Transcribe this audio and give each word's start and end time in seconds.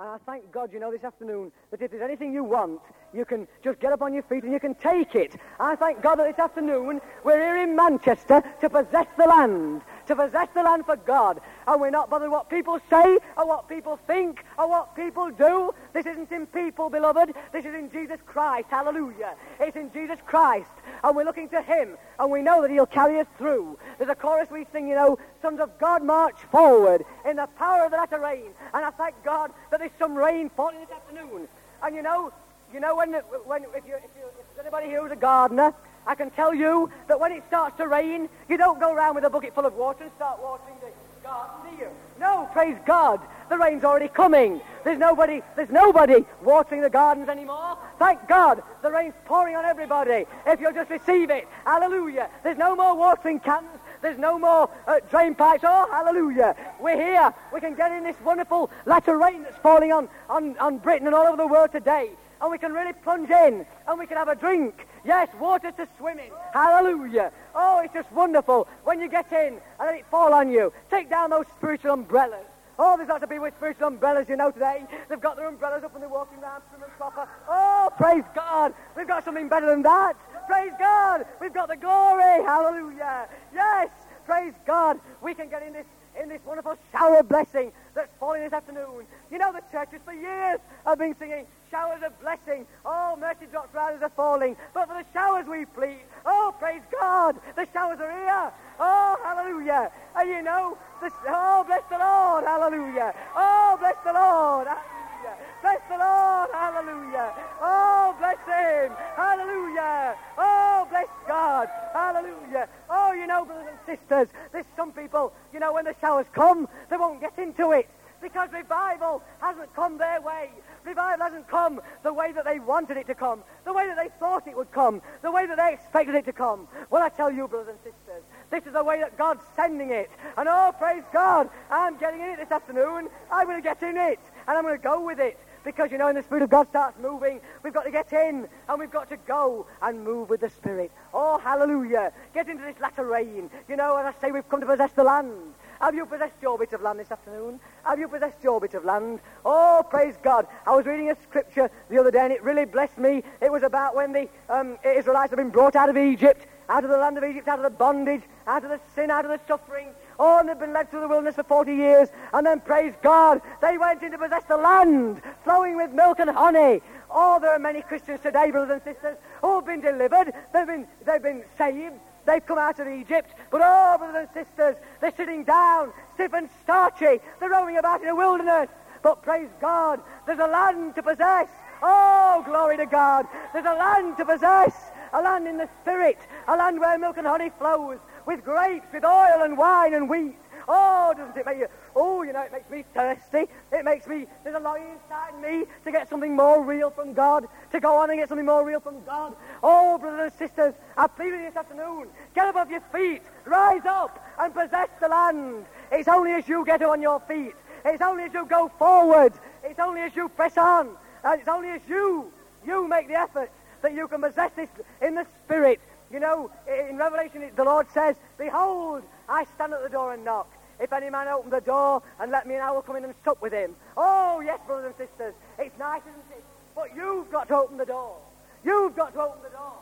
And 0.00 0.08
I 0.08 0.16
thank 0.24 0.50
God, 0.50 0.72
you 0.72 0.80
know, 0.80 0.90
this 0.90 1.04
afternoon 1.04 1.52
that 1.70 1.82
if 1.82 1.90
there's 1.90 2.02
anything 2.02 2.32
you 2.32 2.42
want, 2.42 2.80
you 3.12 3.26
can 3.26 3.46
just 3.62 3.80
get 3.80 3.92
up 3.92 4.00
on 4.00 4.14
your 4.14 4.22
feet 4.22 4.44
and 4.44 4.52
you 4.52 4.58
can 4.58 4.74
take 4.76 5.14
it. 5.14 5.36
I 5.58 5.76
thank 5.76 6.00
God 6.00 6.14
that 6.14 6.26
this 6.26 6.38
afternoon 6.42 7.02
we're 7.22 7.36
here 7.36 7.62
in 7.62 7.76
Manchester 7.76 8.42
to 8.62 8.70
possess 8.70 9.08
the 9.18 9.26
land, 9.26 9.82
to 10.10 10.16
possess 10.16 10.48
the 10.54 10.62
land 10.62 10.84
for 10.84 10.96
God. 10.96 11.40
And 11.66 11.80
we're 11.80 11.90
not 11.90 12.10
bothered 12.10 12.30
what 12.30 12.50
people 12.50 12.80
say 12.90 13.18
or 13.36 13.46
what 13.46 13.68
people 13.68 13.98
think 14.06 14.44
or 14.58 14.68
what 14.68 14.96
people 14.96 15.30
do. 15.30 15.72
This 15.92 16.04
isn't 16.04 16.30
in 16.32 16.46
people, 16.46 16.90
beloved. 16.90 17.32
This 17.52 17.64
is 17.64 17.74
in 17.74 17.90
Jesus 17.90 18.18
Christ. 18.26 18.66
Hallelujah. 18.70 19.34
It's 19.60 19.76
in 19.76 19.92
Jesus 19.92 20.18
Christ. 20.26 20.70
And 21.04 21.14
we're 21.14 21.24
looking 21.24 21.48
to 21.50 21.62
him. 21.62 21.96
And 22.18 22.30
we 22.30 22.42
know 22.42 22.60
that 22.62 22.70
he'll 22.70 22.86
carry 22.86 23.20
us 23.20 23.26
through. 23.38 23.78
There's 23.98 24.10
a 24.10 24.16
chorus 24.16 24.50
we 24.50 24.66
sing, 24.72 24.88
you 24.88 24.96
know, 24.96 25.18
Sons 25.42 25.60
of 25.60 25.78
God 25.78 26.02
march 26.02 26.36
forward 26.50 27.04
in 27.24 27.36
the 27.36 27.46
power 27.56 27.84
of 27.84 27.92
the 27.92 27.96
latter 27.96 28.18
rain. 28.18 28.50
And 28.74 28.84
I 28.84 28.90
thank 28.90 29.14
God 29.24 29.52
that 29.70 29.78
there's 29.78 29.92
some 29.98 30.14
rain 30.16 30.50
falling 30.50 30.80
this 30.80 30.90
afternoon. 30.90 31.46
And 31.82 31.94
you 31.94 32.02
know, 32.02 32.32
you 32.74 32.80
know 32.80 32.96
when, 32.96 33.12
when 33.12 33.62
if, 33.62 33.86
you, 33.86 33.94
if, 33.94 34.10
you, 34.16 34.26
if 34.26 34.56
there's 34.56 34.66
anybody 34.66 34.88
here 34.88 35.02
who's 35.02 35.12
a 35.12 35.16
gardener, 35.16 35.72
I 36.10 36.16
can 36.16 36.30
tell 36.30 36.52
you 36.52 36.90
that 37.06 37.20
when 37.20 37.30
it 37.30 37.44
starts 37.46 37.76
to 37.76 37.86
rain, 37.86 38.28
you 38.48 38.56
don't 38.56 38.80
go 38.80 38.92
around 38.92 39.14
with 39.14 39.22
a 39.22 39.30
bucket 39.30 39.54
full 39.54 39.64
of 39.64 39.74
water 39.74 40.02
and 40.02 40.12
start 40.16 40.42
watering 40.42 40.74
the 40.80 40.90
garden, 41.22 41.70
do 41.70 41.84
you? 41.84 41.88
No, 42.18 42.48
praise 42.52 42.76
God. 42.84 43.20
The 43.48 43.56
rain's 43.56 43.84
already 43.84 44.08
coming. 44.08 44.60
There's 44.82 44.98
nobody, 44.98 45.40
there's 45.54 45.70
nobody 45.70 46.24
watering 46.42 46.82
the 46.82 46.90
gardens 46.90 47.28
anymore. 47.28 47.78
Thank 48.00 48.26
God. 48.26 48.60
The 48.82 48.90
rain's 48.90 49.14
pouring 49.24 49.54
on 49.54 49.64
everybody. 49.64 50.24
If 50.48 50.60
you'll 50.60 50.72
just 50.72 50.90
receive 50.90 51.30
it. 51.30 51.46
Hallelujah. 51.64 52.28
There's 52.42 52.58
no 52.58 52.74
more 52.74 52.96
watering 52.96 53.38
cans. 53.38 53.68
There's 54.02 54.18
no 54.18 54.36
more 54.36 54.68
uh, 54.88 54.98
drain 55.10 55.36
pipes. 55.36 55.62
Oh, 55.64 55.86
hallelujah. 55.92 56.56
We're 56.80 56.96
here. 56.96 57.32
We 57.54 57.60
can 57.60 57.76
get 57.76 57.92
in 57.92 58.02
this 58.02 58.16
wonderful 58.24 58.68
latter 58.84 59.16
rain 59.16 59.44
that's 59.44 59.58
falling 59.58 59.92
on, 59.92 60.08
on, 60.28 60.58
on 60.58 60.78
Britain 60.78 61.06
and 61.06 61.14
all 61.14 61.28
over 61.28 61.36
the 61.36 61.46
world 61.46 61.70
today. 61.70 62.10
And 62.40 62.50
we 62.50 62.58
can 62.58 62.72
really 62.72 62.92
plunge 62.92 63.30
in 63.30 63.66
and 63.86 63.98
we 63.98 64.06
can 64.06 64.16
have 64.16 64.28
a 64.28 64.34
drink. 64.34 64.86
Yes, 65.04 65.28
water 65.38 65.70
to 65.72 65.88
swim 65.98 66.18
in. 66.18 66.30
Hallelujah. 66.52 67.32
Oh, 67.54 67.80
it's 67.84 67.92
just 67.92 68.10
wonderful 68.12 68.66
when 68.84 69.00
you 69.00 69.08
get 69.08 69.30
in 69.32 69.54
and 69.54 69.60
let 69.80 69.94
it 69.94 70.06
fall 70.10 70.32
on 70.32 70.50
you. 70.50 70.72
Take 70.90 71.10
down 71.10 71.30
those 71.30 71.46
spiritual 71.56 71.92
umbrellas. 71.92 72.46
Oh, 72.78 72.96
there's 72.96 73.10
lots 73.10 73.22
of 73.22 73.28
people 73.28 73.44
with 73.44 73.54
spiritual 73.56 73.88
umbrellas, 73.88 74.26
you 74.26 74.36
know, 74.36 74.50
today. 74.50 74.86
They've 75.10 75.20
got 75.20 75.36
their 75.36 75.48
umbrellas 75.48 75.84
up 75.84 75.92
and 75.92 76.02
they're 76.02 76.08
walking 76.08 76.38
around 76.38 76.62
prim 76.70 76.82
and 76.82 76.92
proper. 76.92 77.28
Oh, 77.46 77.90
praise 77.98 78.24
God. 78.34 78.72
We've 78.96 79.06
got 79.06 79.22
something 79.22 79.50
better 79.50 79.66
than 79.66 79.82
that. 79.82 80.14
Praise 80.46 80.72
God. 80.78 81.26
We've 81.42 81.52
got 81.52 81.68
the 81.68 81.76
glory. 81.76 82.42
Hallelujah. 82.42 83.28
Yes, 83.52 83.90
praise 84.24 84.54
God. 84.66 84.98
We 85.22 85.34
can 85.34 85.50
get 85.50 85.62
in 85.62 85.74
this 85.74 85.86
in 86.20 86.28
this 86.28 86.40
wonderful 86.44 86.76
shower 86.90 87.22
blessing 87.22 87.72
that's 87.94 88.10
falling 88.18 88.42
this 88.42 88.52
afternoon. 88.52 89.06
You 89.30 89.38
know, 89.38 89.52
the 89.52 89.62
churches 89.70 90.00
for 90.04 90.12
years 90.12 90.58
have 90.84 90.98
been 90.98 91.14
singing 91.18 91.46
showers 91.70 92.02
of 92.04 92.18
blessing. 92.20 92.66
Oh, 92.84 93.16
mercy 93.18 93.46
drops 93.50 93.74
right 93.74 93.94
as 93.94 94.02
are 94.02 94.12
falling. 94.16 94.56
But 94.74 94.88
for 94.88 94.94
the 94.94 95.06
showers 95.12 95.46
we 95.46 95.64
plead. 95.66 96.02
Oh, 96.26 96.54
praise 96.58 96.82
God. 97.00 97.36
The 97.56 97.66
showers 97.72 98.00
are 98.00 98.10
here. 98.10 98.52
Oh, 98.78 99.16
hallelujah. 99.22 99.90
And 100.16 100.28
you 100.28 100.42
know, 100.42 100.76
the, 101.00 101.10
oh, 101.28 101.64
bless 101.66 101.82
the 101.88 101.98
Lord. 101.98 102.44
Hallelujah. 102.44 103.14
Oh, 103.36 103.76
bless 103.78 103.96
the 104.04 104.12
Lord. 104.12 104.66
Hallelujah. 104.66 105.36
Bless 105.62 105.80
the 105.88 105.98
Lord. 105.98 106.50
Hallelujah. 106.52 107.34
Oh, 107.60 108.14
bless 108.18 108.38
him. 108.46 108.92
Hallelujah. 109.16 110.16
Oh, 110.38 110.86
bless 110.90 111.08
God. 111.26 111.68
Hallelujah. 111.92 112.68
Oh, 112.88 113.12
you 113.12 113.26
know, 113.26 113.44
brothers 113.44 113.68
and 113.68 113.98
sisters, 113.98 114.28
there's 114.52 114.66
some 114.76 114.92
people, 114.92 115.32
you 115.52 115.60
know, 115.60 115.72
when 115.72 115.84
the 115.84 115.94
showers 116.00 116.26
come, 116.32 116.68
they 116.90 116.96
won't 116.96 117.20
get 117.20 117.38
into 117.38 117.72
it 117.72 117.88
because 118.20 118.50
revival 118.52 119.22
hasn't 119.40 119.74
come 119.74 119.98
their 119.98 120.20
way. 120.20 120.50
Revival 120.84 121.26
hasn't 121.26 121.48
come 121.48 121.80
the 122.02 122.12
way 122.12 122.32
that 122.32 122.44
they 122.44 122.58
wanted 122.58 122.96
it 122.96 123.06
to 123.06 123.14
come, 123.14 123.42
the 123.64 123.72
way 123.72 123.86
that 123.86 123.96
they 123.96 124.08
thought 124.18 124.46
it 124.46 124.56
would 124.56 124.72
come, 124.72 125.02
the 125.22 125.30
way 125.30 125.46
that 125.46 125.56
they 125.56 125.74
expected 125.74 126.14
it 126.14 126.24
to 126.24 126.32
come. 126.32 126.68
Well, 126.90 127.02
I 127.02 127.08
tell 127.10 127.30
you, 127.30 127.46
brothers 127.48 127.74
and 127.74 127.78
sisters, 127.78 128.24
this 128.50 128.66
is 128.66 128.72
the 128.72 128.84
way 128.84 129.00
that 129.00 129.18
God's 129.18 129.42
sending 129.54 129.90
it. 129.90 130.10
And 130.36 130.48
oh, 130.48 130.74
praise 130.78 131.04
God, 131.12 131.50
I'm 131.70 131.98
getting 131.98 132.20
in 132.20 132.30
it 132.30 132.38
this 132.38 132.50
afternoon. 132.50 133.08
I'm 133.30 133.46
going 133.46 133.60
to 133.60 133.62
get 133.62 133.82
in 133.82 133.96
it, 133.96 134.20
and 134.48 134.56
I'm 134.56 134.64
going 134.64 134.76
to 134.76 134.82
go 134.82 135.04
with 135.04 135.20
it. 135.20 135.38
Because, 135.62 135.92
you 135.92 135.98
know, 135.98 136.06
when 136.06 136.14
the 136.14 136.22
Spirit 136.22 136.42
of 136.42 136.50
God 136.50 136.68
starts 136.68 136.98
moving, 136.98 137.40
we've 137.62 137.74
got 137.74 137.82
to 137.82 137.90
get 137.90 138.10
in 138.14 138.48
and 138.68 138.78
we've 138.78 138.90
got 138.90 139.10
to 139.10 139.18
go 139.18 139.66
and 139.82 140.02
move 140.02 140.30
with 140.30 140.40
the 140.40 140.48
Spirit. 140.48 140.90
Oh, 141.12 141.38
hallelujah. 141.38 142.12
Get 142.32 142.48
into 142.48 142.64
this 142.64 142.80
latter 142.80 143.04
rain. 143.04 143.50
You 143.68 143.76
know, 143.76 143.96
as 143.98 144.14
I 144.14 144.20
say, 144.20 144.32
we've 144.32 144.48
come 144.48 144.60
to 144.60 144.66
possess 144.66 144.92
the 144.92 145.04
land. 145.04 145.52
Have 145.80 145.94
you 145.94 146.04
possessed 146.04 146.36
your 146.42 146.58
bit 146.58 146.74
of 146.74 146.82
land 146.82 147.00
this 147.00 147.10
afternoon? 147.10 147.58
Have 147.84 147.98
you 147.98 148.06
possessed 148.06 148.36
your 148.42 148.60
bit 148.60 148.74
of 148.74 148.84
land? 148.84 149.18
Oh, 149.46 149.82
praise 149.88 150.14
God. 150.22 150.46
I 150.66 150.76
was 150.76 150.84
reading 150.84 151.10
a 151.10 151.16
scripture 151.22 151.70
the 151.88 151.98
other 151.98 152.10
day 152.10 152.20
and 152.20 152.32
it 152.32 152.42
really 152.42 152.66
blessed 152.66 152.98
me. 152.98 153.22
It 153.40 153.50
was 153.50 153.62
about 153.62 153.96
when 153.96 154.12
the 154.12 154.28
um, 154.50 154.76
Israelites 154.84 155.30
had 155.30 155.38
been 155.38 155.48
brought 155.48 155.76
out 155.76 155.88
of 155.88 155.96
Egypt, 155.96 156.46
out 156.68 156.84
of 156.84 156.90
the 156.90 156.98
land 156.98 157.16
of 157.16 157.24
Egypt, 157.24 157.48
out 157.48 157.58
of 157.58 157.62
the 157.62 157.70
bondage, 157.70 158.20
out 158.46 158.62
of 158.62 158.68
the 158.68 158.78
sin, 158.94 159.10
out 159.10 159.24
of 159.24 159.30
the 159.30 159.40
suffering. 159.48 159.88
Oh, 160.18 160.40
and 160.40 160.50
they've 160.50 160.58
been 160.58 160.74
led 160.74 160.90
through 160.90 161.00
the 161.00 161.08
wilderness 161.08 161.36
for 161.36 161.44
40 161.44 161.74
years. 161.74 162.10
And 162.34 162.46
then, 162.46 162.60
praise 162.60 162.92
God, 163.02 163.40
they 163.62 163.78
went 163.78 164.02
in 164.02 164.12
to 164.12 164.18
possess 164.18 164.44
the 164.44 164.58
land 164.58 165.22
flowing 165.44 165.76
with 165.76 165.92
milk 165.92 166.18
and 166.18 166.28
honey. 166.28 166.82
Oh, 167.10 167.38
there 167.40 167.52
are 167.52 167.58
many 167.58 167.80
Christians 167.80 168.20
today, 168.20 168.50
brothers 168.50 168.82
and 168.84 168.94
sisters, 168.94 169.16
who 169.40 169.54
have 169.54 169.64
been 169.64 169.80
delivered. 169.80 170.34
They've 170.52 170.66
been, 170.66 170.86
they've 171.06 171.22
been 171.22 171.42
saved. 171.56 171.94
They've 172.26 172.44
come 172.44 172.58
out 172.58 172.78
of 172.78 172.88
Egypt. 172.88 173.30
But 173.50 173.60
oh, 173.64 173.96
brothers 173.98 174.28
and 174.34 174.46
sisters, 174.46 174.76
they're 175.00 175.14
sitting 175.16 175.44
down, 175.44 175.92
stiff 176.14 176.32
and 176.32 176.48
starchy. 176.62 177.20
They're 177.38 177.50
roaming 177.50 177.78
about 177.78 178.02
in 178.02 178.08
a 178.08 178.14
wilderness. 178.14 178.68
But 179.02 179.22
praise 179.22 179.48
God, 179.60 180.00
there's 180.26 180.38
a 180.38 180.46
land 180.46 180.94
to 180.96 181.02
possess. 181.02 181.48
Oh, 181.82 182.42
glory 182.44 182.76
to 182.76 182.86
God. 182.86 183.26
There's 183.52 183.64
a 183.64 183.74
land 183.74 184.16
to 184.18 184.24
possess. 184.24 184.74
A 185.12 185.22
land 185.22 185.48
in 185.48 185.56
the 185.56 185.68
spirit. 185.80 186.18
A 186.46 186.56
land 186.56 186.78
where 186.78 186.98
milk 186.98 187.16
and 187.16 187.26
honey 187.26 187.50
flows 187.58 187.98
with 188.26 188.44
grapes, 188.44 188.86
with 188.92 189.04
oil 189.04 189.42
and 189.42 189.56
wine 189.56 189.94
and 189.94 190.08
wheat. 190.08 190.36
Oh, 190.68 191.14
doesn't 191.16 191.36
it 191.36 191.46
make 191.46 191.58
you, 191.58 191.68
oh, 191.94 192.22
you 192.22 192.32
know, 192.32 192.42
it 192.42 192.52
makes 192.52 192.70
me 192.70 192.84
thirsty. 192.94 193.46
It 193.72 193.84
makes 193.84 194.06
me, 194.06 194.26
there's 194.44 194.56
a 194.56 194.60
longing 194.60 194.88
inside 194.92 195.40
me 195.40 195.64
to 195.84 195.92
get 195.92 196.08
something 196.08 196.34
more 196.34 196.62
real 196.62 196.90
from 196.90 197.12
God, 197.12 197.46
to 197.72 197.80
go 197.80 197.96
on 197.96 198.10
and 198.10 198.18
get 198.18 198.28
something 198.28 198.46
more 198.46 198.64
real 198.64 198.80
from 198.80 199.04
God. 199.04 199.34
Oh, 199.62 199.98
brothers 199.98 200.32
and 200.32 200.48
sisters, 200.48 200.74
I 200.96 201.06
plead 201.06 201.32
with 201.32 201.40
you 201.40 201.46
this 201.46 201.56
afternoon, 201.56 202.08
get 202.34 202.54
off 202.54 202.70
your 202.70 202.80
feet, 202.92 203.22
rise 203.44 203.84
up 203.86 204.24
and 204.38 204.54
possess 204.54 204.88
the 205.00 205.08
land. 205.08 205.64
It's 205.92 206.08
only 206.08 206.32
as 206.32 206.48
you 206.48 206.64
get 206.64 206.82
on 206.82 207.02
your 207.02 207.20
feet, 207.20 207.54
it's 207.84 208.02
only 208.02 208.24
as 208.24 208.34
you 208.34 208.46
go 208.46 208.70
forward, 208.78 209.32
it's 209.64 209.80
only 209.80 210.02
as 210.02 210.14
you 210.14 210.28
press 210.28 210.56
on, 210.56 210.96
and 211.24 211.40
it's 211.40 211.48
only 211.48 211.68
as 211.70 211.80
you, 211.88 212.32
you 212.66 212.88
make 212.88 213.08
the 213.08 213.18
effort 213.18 213.50
that 213.82 213.94
you 213.94 214.06
can 214.08 214.20
possess 214.20 214.50
this 214.54 214.68
in 215.00 215.14
the 215.14 215.26
Spirit. 215.44 215.80
You 216.12 216.18
know, 216.18 216.50
in 216.66 216.96
Revelation, 216.96 217.48
the 217.54 217.64
Lord 217.64 217.86
says, 217.92 218.16
Behold, 218.36 219.04
I 219.28 219.44
stand 219.54 219.72
at 219.72 219.82
the 219.82 219.88
door 219.88 220.12
and 220.12 220.24
knock. 220.24 220.48
If 220.80 220.92
any 220.92 221.10
man 221.10 221.28
open 221.28 221.50
the 221.50 221.60
door 221.60 222.02
and 222.18 222.32
let 222.32 222.46
me 222.46 222.54
in, 222.54 222.60
I 222.60 222.70
will 222.70 222.82
come 222.82 222.96
in 222.96 223.04
and 223.04 223.14
sup 223.24 223.40
with 223.42 223.52
him. 223.52 223.76
Oh, 223.96 224.40
yes, 224.40 224.58
brothers 224.66 224.94
and 224.98 225.08
sisters, 225.08 225.34
it's 225.58 225.78
nice, 225.78 226.02
isn't 226.02 226.38
it? 226.38 226.44
But 226.74 226.96
you've 226.96 227.30
got 227.30 227.48
to 227.48 227.56
open 227.56 227.76
the 227.76 227.84
door. 227.84 228.16
You've 228.64 228.96
got 228.96 229.12
to 229.14 229.20
open 229.20 229.42
the 229.42 229.50
door. 229.50 229.76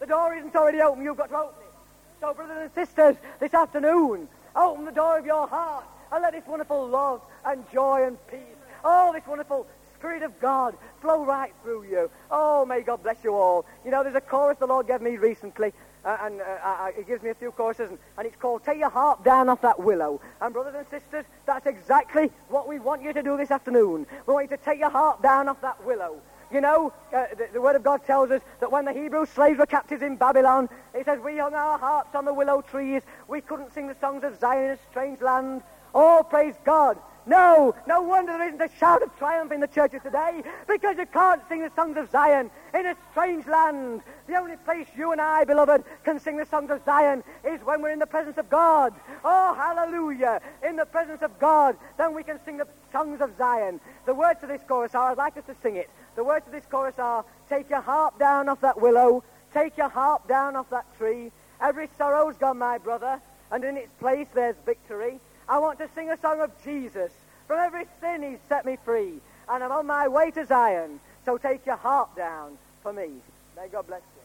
The 0.00 0.06
door 0.06 0.34
isn't 0.34 0.54
already 0.54 0.80
open, 0.80 1.02
you've 1.02 1.16
got 1.16 1.30
to 1.30 1.36
open 1.36 1.54
it. 1.60 1.72
So, 2.20 2.34
brothers 2.34 2.56
and 2.60 2.74
sisters, 2.74 3.16
this 3.40 3.54
afternoon, 3.54 4.28
open 4.54 4.84
the 4.84 4.92
door 4.92 5.18
of 5.18 5.26
your 5.26 5.46
heart 5.46 5.84
and 6.12 6.22
let 6.22 6.32
this 6.32 6.46
wonderful 6.46 6.88
love 6.88 7.20
and 7.44 7.64
joy 7.72 8.06
and 8.06 8.16
peace, 8.28 8.38
oh, 8.84 9.12
this 9.12 9.26
wonderful 9.26 9.66
Spirit 9.98 10.22
of 10.22 10.38
God 10.38 10.76
flow 11.00 11.24
right 11.24 11.52
through 11.62 11.84
you. 11.84 12.10
Oh, 12.30 12.66
may 12.66 12.82
God 12.82 13.02
bless 13.02 13.16
you 13.24 13.34
all. 13.34 13.64
You 13.84 13.90
know, 13.90 14.02
there's 14.02 14.14
a 14.14 14.20
chorus 14.20 14.58
the 14.58 14.66
Lord 14.66 14.86
gave 14.86 15.00
me 15.00 15.16
recently, 15.16 15.72
uh, 16.04 16.18
and 16.22 16.40
uh, 16.40 16.44
uh, 16.44 16.90
gives 17.06 17.22
me 17.22 17.30
a 17.30 17.34
few 17.34 17.50
courses, 17.52 17.90
and, 17.90 17.98
and 18.18 18.26
it's 18.26 18.36
called 18.36 18.64
Take 18.64 18.78
Your 18.78 18.90
Harp 18.90 19.24
Down 19.24 19.48
Off 19.48 19.62
That 19.62 19.80
Willow. 19.80 20.20
And, 20.40 20.52
brothers 20.52 20.74
and 20.76 20.86
sisters, 20.88 21.24
that's 21.46 21.66
exactly 21.66 22.30
what 22.48 22.68
we 22.68 22.78
want 22.78 23.02
you 23.02 23.12
to 23.12 23.22
do 23.22 23.36
this 23.36 23.50
afternoon. 23.50 24.06
We 24.26 24.34
want 24.34 24.50
you 24.50 24.56
to 24.56 24.62
take 24.62 24.78
your 24.78 24.90
harp 24.90 25.22
down 25.22 25.48
off 25.48 25.60
that 25.62 25.84
willow. 25.84 26.20
You 26.52 26.60
know, 26.60 26.92
uh, 27.12 27.26
the, 27.36 27.48
the, 27.54 27.60
Word 27.60 27.74
of 27.74 27.82
God 27.82 28.04
tells 28.04 28.30
us 28.30 28.42
that 28.60 28.70
when 28.70 28.84
the 28.84 28.92
Hebrew 28.92 29.26
slaves 29.26 29.58
were 29.58 29.66
captives 29.66 30.02
in 30.02 30.16
Babylon, 30.16 30.68
it 30.94 31.04
says, 31.04 31.18
We 31.24 31.38
hung 31.38 31.54
our 31.54 31.78
harps 31.78 32.14
on 32.14 32.24
the 32.24 32.34
willow 32.34 32.60
trees. 32.60 33.02
We 33.26 33.40
couldn't 33.40 33.72
sing 33.72 33.88
the 33.88 33.96
songs 34.00 34.24
of 34.24 34.38
Zion 34.38 34.64
in 34.64 34.70
a 34.72 34.78
strange 34.90 35.20
land. 35.20 35.62
Oh, 35.94 36.24
praise 36.28 36.54
God. 36.64 36.98
No, 37.26 37.74
no 37.86 38.02
wonder 38.02 38.32
there 38.32 38.48
isn't 38.48 38.60
a 38.60 38.68
shout 38.78 39.02
of 39.02 39.16
triumph 39.16 39.50
in 39.50 39.60
the 39.60 39.66
churches 39.66 40.02
today 40.02 40.42
because 40.68 40.98
you 40.98 41.06
can't 41.06 41.40
sing 41.48 41.62
the 41.62 41.70
songs 41.74 41.96
of 41.96 42.10
Zion 42.10 42.50
in 42.74 42.86
a 42.86 42.94
strange 43.12 43.46
land. 43.46 44.02
The 44.26 44.36
only 44.36 44.56
place 44.56 44.86
you 44.96 45.12
and 45.12 45.20
I, 45.20 45.44
beloved, 45.44 45.84
can 46.04 46.20
sing 46.20 46.36
the 46.36 46.44
songs 46.44 46.70
of 46.70 46.84
Zion 46.84 47.24
is 47.42 47.60
when 47.64 47.80
we're 47.80 47.92
in 47.92 47.98
the 47.98 48.06
presence 48.06 48.36
of 48.36 48.50
God. 48.50 48.92
Oh, 49.24 49.54
hallelujah. 49.54 50.42
In 50.66 50.76
the 50.76 50.84
presence 50.84 51.22
of 51.22 51.38
God, 51.38 51.76
then 51.96 52.14
we 52.14 52.24
can 52.24 52.38
sing 52.44 52.58
the 52.58 52.68
songs 52.92 53.22
of 53.22 53.36
Zion. 53.38 53.80
The 54.04 54.14
words 54.14 54.42
of 54.42 54.50
this 54.50 54.62
chorus 54.68 54.94
are, 54.94 55.12
I'd 55.12 55.18
like 55.18 55.38
us 55.38 55.44
to 55.46 55.56
sing 55.62 55.76
it. 55.76 55.88
The 56.16 56.24
words 56.24 56.46
of 56.46 56.52
this 56.52 56.66
chorus 56.70 56.98
are, 56.98 57.24
take 57.48 57.70
your 57.70 57.80
harp 57.80 58.18
down 58.18 58.50
off 58.50 58.60
that 58.60 58.80
willow, 58.80 59.24
take 59.54 59.78
your 59.78 59.88
harp 59.88 60.28
down 60.28 60.56
off 60.56 60.68
that 60.70 60.86
tree. 60.98 61.32
Every 61.60 61.88
sorrow's 61.96 62.36
gone, 62.36 62.58
my 62.58 62.76
brother, 62.76 63.20
and 63.50 63.64
in 63.64 63.78
its 63.78 63.92
place 63.98 64.26
there's 64.34 64.56
victory. 64.66 65.20
I 65.48 65.58
want 65.58 65.78
to 65.78 65.88
sing 65.94 66.10
a 66.10 66.18
song 66.18 66.40
of 66.40 66.50
Jesus. 66.64 67.12
From 67.46 67.60
every 67.60 67.84
sin 68.00 68.22
he's 68.22 68.38
set 68.48 68.64
me 68.64 68.76
free. 68.84 69.20
and 69.48 69.62
I'm 69.62 69.72
on 69.72 69.86
my 69.86 70.08
way 70.08 70.30
to 70.30 70.46
Zion. 70.46 71.00
So 71.24 71.36
take 71.36 71.66
your 71.66 71.76
heart 71.76 72.16
down 72.16 72.56
for 72.82 72.92
me. 72.92 73.10
May 73.56 73.68
God 73.68 73.86
bless 73.86 74.00
you. 74.00 74.22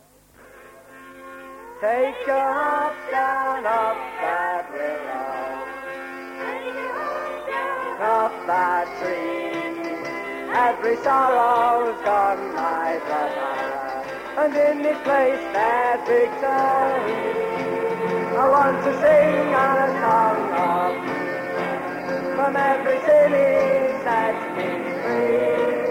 Take 1.82 2.28
your 2.28 2.54
heart 2.54 2.96
down 3.12 3.66
off 3.66 3.98
that 4.22 4.72
willow, 4.74 5.60
off 8.06 8.48
that 8.48 8.88
tree. 9.00 9.60
Every 10.54 10.98
sorrow's 11.04 12.02
gone, 12.04 12.54
my 12.54 13.00
brother, 13.06 13.54
and 14.40 14.56
in 14.56 14.82
this 14.84 14.98
place 15.04 15.40
there's 15.54 16.08
victory. 16.08 17.89
I 18.40 18.48
want 18.48 18.78
to 18.86 18.92
sing 19.04 19.52
a 19.52 19.68
song 20.00 20.40
of 20.64 20.96
from 22.38 22.56
every 22.56 23.00
he 23.36 23.52
sets 24.00 24.44
me 24.56 24.70
free, 25.04 25.84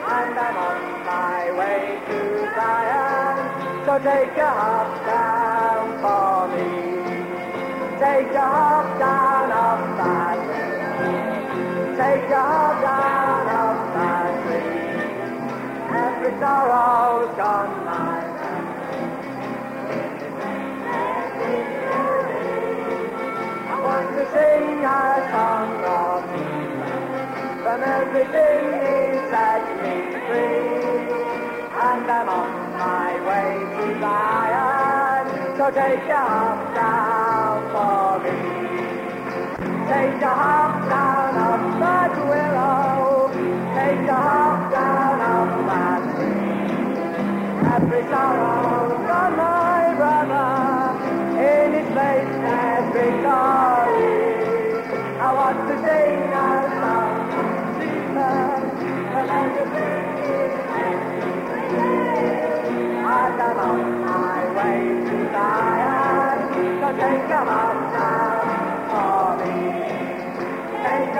and 0.00 0.38
I'm 0.40 0.56
on 0.56 0.80
my 1.04 1.52
way 1.52 2.00
to 2.08 2.18
Zion. 2.56 3.36
So 3.84 3.92
take 4.08 4.38
a 4.40 4.50
hop 4.56 4.88
down 5.04 5.84
for 6.00 6.48
me. 6.56 6.70
Take 8.00 8.32
a 8.40 8.46
hop 8.56 8.88
down 8.98 9.52
off 9.52 9.84
that 10.00 10.38
tree. 10.48 11.20
Take 12.00 12.30
a 12.32 12.40
hop 12.40 12.74
down 12.88 13.46
off 13.60 13.80
that 13.92 14.32
tree. 14.44 14.72
Every 15.92 16.32
sorrow's 16.40 17.36
gone, 17.36 17.84
my 17.84 18.22
I 18.24 18.31
sing 24.82 24.90
a 24.90 25.30
song 25.30 25.70
of 25.84 26.22
from 27.62 27.82
everything 27.82 28.62
he 28.82 28.98
set 29.30 29.62
me 29.82 29.94
free. 30.26 31.06
And 31.86 32.10
I'm 32.10 32.28
on 32.28 32.50
my 32.82 33.12
way 33.28 33.52
to 33.76 33.84
Zion. 34.00 35.24
So 35.56 35.70
take 35.70 36.08
a 36.08 36.22
hop 36.30 36.74
down 36.74 37.58
for 37.72 38.10
me. 38.24 38.38
Take 39.90 40.22
a 40.22 40.34
hop 40.42 40.74
down 40.90 41.32
off 41.46 41.64
that 41.82 42.12
willow. 42.30 43.30
Take 43.78 44.08
a 44.08 44.20
hop 44.28 44.72
down 44.72 45.20
off 45.32 45.52
that 45.70 46.02
tree. 46.16 46.42
Every 47.74 48.02
sorrow 48.10 48.81
Take 66.94 67.30
a 67.30 67.44
down 67.92 68.88
for 68.88 69.36
me. 69.38 69.54
Take 70.84 71.16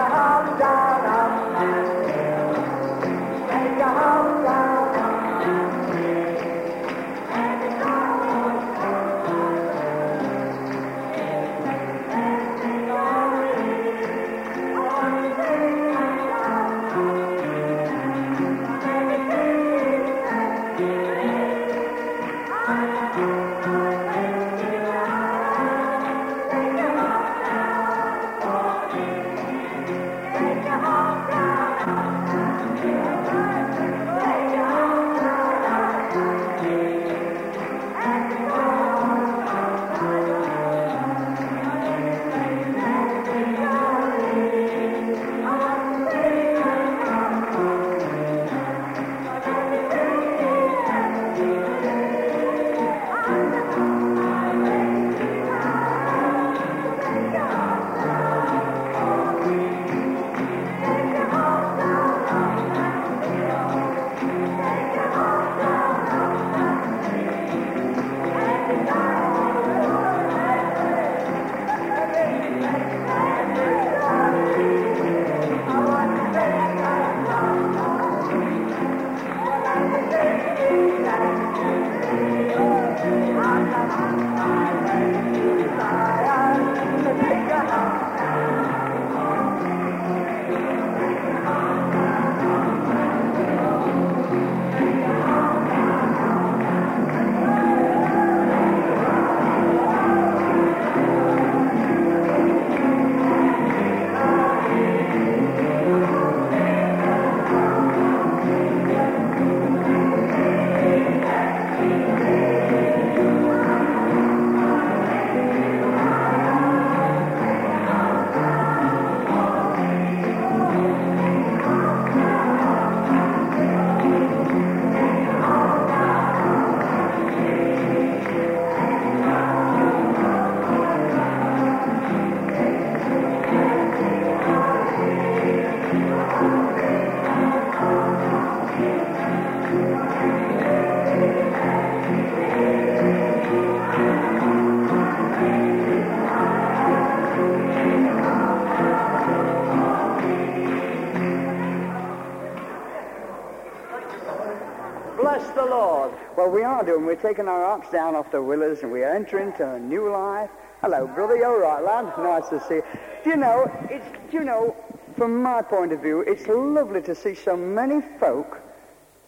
taking 157.23 157.47
our 157.47 157.65
ox 157.65 157.89
down 157.91 158.17
off 158.17 158.31
the 158.33 158.43
willows 158.43 158.81
and 158.83 158.91
we 158.91 159.05
are 159.05 159.15
entering 159.15 159.49
into 159.49 159.71
a 159.75 159.79
new 159.79 160.11
life. 160.11 160.51
Hello, 160.81 161.07
brother. 161.07 161.37
You 161.37 161.45
all 161.45 161.59
right, 161.59 161.83
lad? 161.83 162.19
Nice 162.19 162.49
to 162.49 162.61
see 162.69 162.75
you. 162.77 162.85
Do 163.23 163.31
you 163.31 163.37
know, 163.37 163.71
it's, 163.89 164.05
do 164.31 164.39
you 164.39 164.45
know, 164.45 164.77
from 165.17 165.41
my 165.41 165.63
point 165.63 165.93
of 165.93 166.03
view, 166.03 166.23
it's 166.23 166.49
lovely 166.49 167.01
to 167.03 167.15
see 167.15 167.37
so 167.37 167.57
many 167.57 168.01
folk 168.19 168.61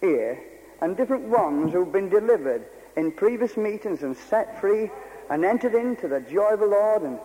here 0.00 0.42
and 0.80 0.96
different 0.96 1.22
ones 1.28 1.72
who've 1.72 1.92
been 1.92 2.08
delivered 2.08 2.66
in 2.96 3.12
previous 3.12 3.56
meetings 3.56 4.02
and 4.02 4.16
set 4.16 4.60
free 4.60 4.90
and 5.30 5.44
entered 5.44 5.74
into 5.74 6.08
the 6.08 6.20
joy 6.20 6.54
of 6.54 6.60
the 6.60 6.66
Lord. 6.66 7.02
And 7.02 7.20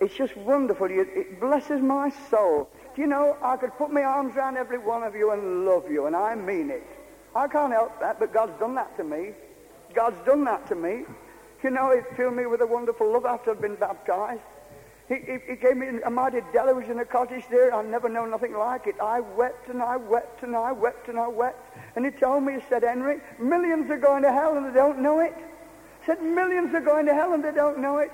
it's 0.00 0.14
just 0.14 0.36
wonderful. 0.36 0.88
It 0.90 1.40
blesses 1.40 1.80
my 1.80 2.10
soul. 2.28 2.68
Do 2.96 3.02
you 3.02 3.06
know, 3.06 3.36
I 3.40 3.56
could 3.56 3.72
put 3.78 3.92
my 3.92 4.02
arms 4.02 4.34
around 4.34 4.56
every 4.56 4.78
one 4.78 5.04
of 5.04 5.14
you 5.14 5.30
and 5.30 5.64
love 5.64 5.88
you, 5.88 6.06
and 6.06 6.16
I 6.16 6.34
mean 6.34 6.70
it. 6.70 6.86
I 7.36 7.46
can't 7.46 7.72
help 7.72 8.00
that, 8.00 8.18
but 8.18 8.34
God's 8.34 8.58
done 8.58 8.74
that 8.74 8.96
to 8.96 9.04
me. 9.04 9.30
God's 9.94 10.24
done 10.26 10.44
that 10.44 10.66
to 10.68 10.74
me. 10.74 11.04
You 11.62 11.70
know, 11.70 11.94
He 11.94 12.16
filled 12.16 12.34
me 12.34 12.46
with 12.46 12.60
a 12.60 12.66
wonderful 12.66 13.12
love 13.12 13.24
after 13.24 13.52
I'd 13.52 13.60
been 13.60 13.76
baptized. 13.76 14.42
He, 15.08 15.16
he, 15.16 15.38
he 15.50 15.56
gave 15.56 15.76
me 15.76 15.88
a 16.04 16.10
mighty 16.10 16.40
deluge 16.52 16.88
in 16.88 16.98
a 16.98 17.04
cottage 17.04 17.44
there. 17.50 17.74
I 17.74 17.82
never 17.82 18.08
known 18.08 18.30
nothing 18.30 18.54
like 18.54 18.86
it. 18.86 18.96
I 19.00 19.20
wept 19.20 19.68
and 19.68 19.82
I 19.82 19.96
wept 19.96 20.42
and 20.42 20.56
I 20.56 20.72
wept 20.72 21.08
and 21.08 21.18
I 21.18 21.28
wept. 21.28 21.76
And 21.96 22.04
he 22.04 22.10
told 22.10 22.44
me, 22.44 22.54
he 22.54 22.60
said, 22.68 22.82
Henry, 22.82 23.20
millions 23.38 23.90
are 23.90 23.98
going 23.98 24.22
to 24.22 24.32
hell 24.32 24.56
and 24.56 24.66
they 24.66 24.72
don't 24.72 25.00
know 25.00 25.20
it. 25.20 25.34
He 26.00 26.06
said, 26.06 26.22
millions 26.22 26.74
are 26.74 26.80
going 26.80 27.06
to 27.06 27.14
hell 27.14 27.34
and 27.34 27.44
they 27.44 27.52
don't 27.52 27.78
know 27.78 27.98
it. 27.98 28.10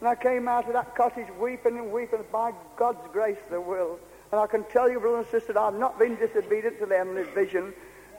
And 0.00 0.08
I 0.08 0.14
came 0.14 0.48
out 0.48 0.66
of 0.66 0.74
that 0.74 0.94
cottage 0.96 1.28
weeping 1.40 1.78
and 1.78 1.92
weeping. 1.92 2.24
By 2.30 2.52
God's 2.76 3.06
grace, 3.12 3.38
they 3.50 3.58
will. 3.58 3.98
And 4.32 4.40
I 4.40 4.46
can 4.46 4.64
tell 4.64 4.90
you, 4.90 4.98
brother 4.98 5.18
and 5.18 5.26
sister, 5.28 5.56
I've 5.58 5.74
not 5.74 5.98
been 5.98 6.16
disobedient 6.16 6.78
to 6.80 6.86
the 6.86 6.96
heavenly 6.96 7.22
vision 7.22 7.72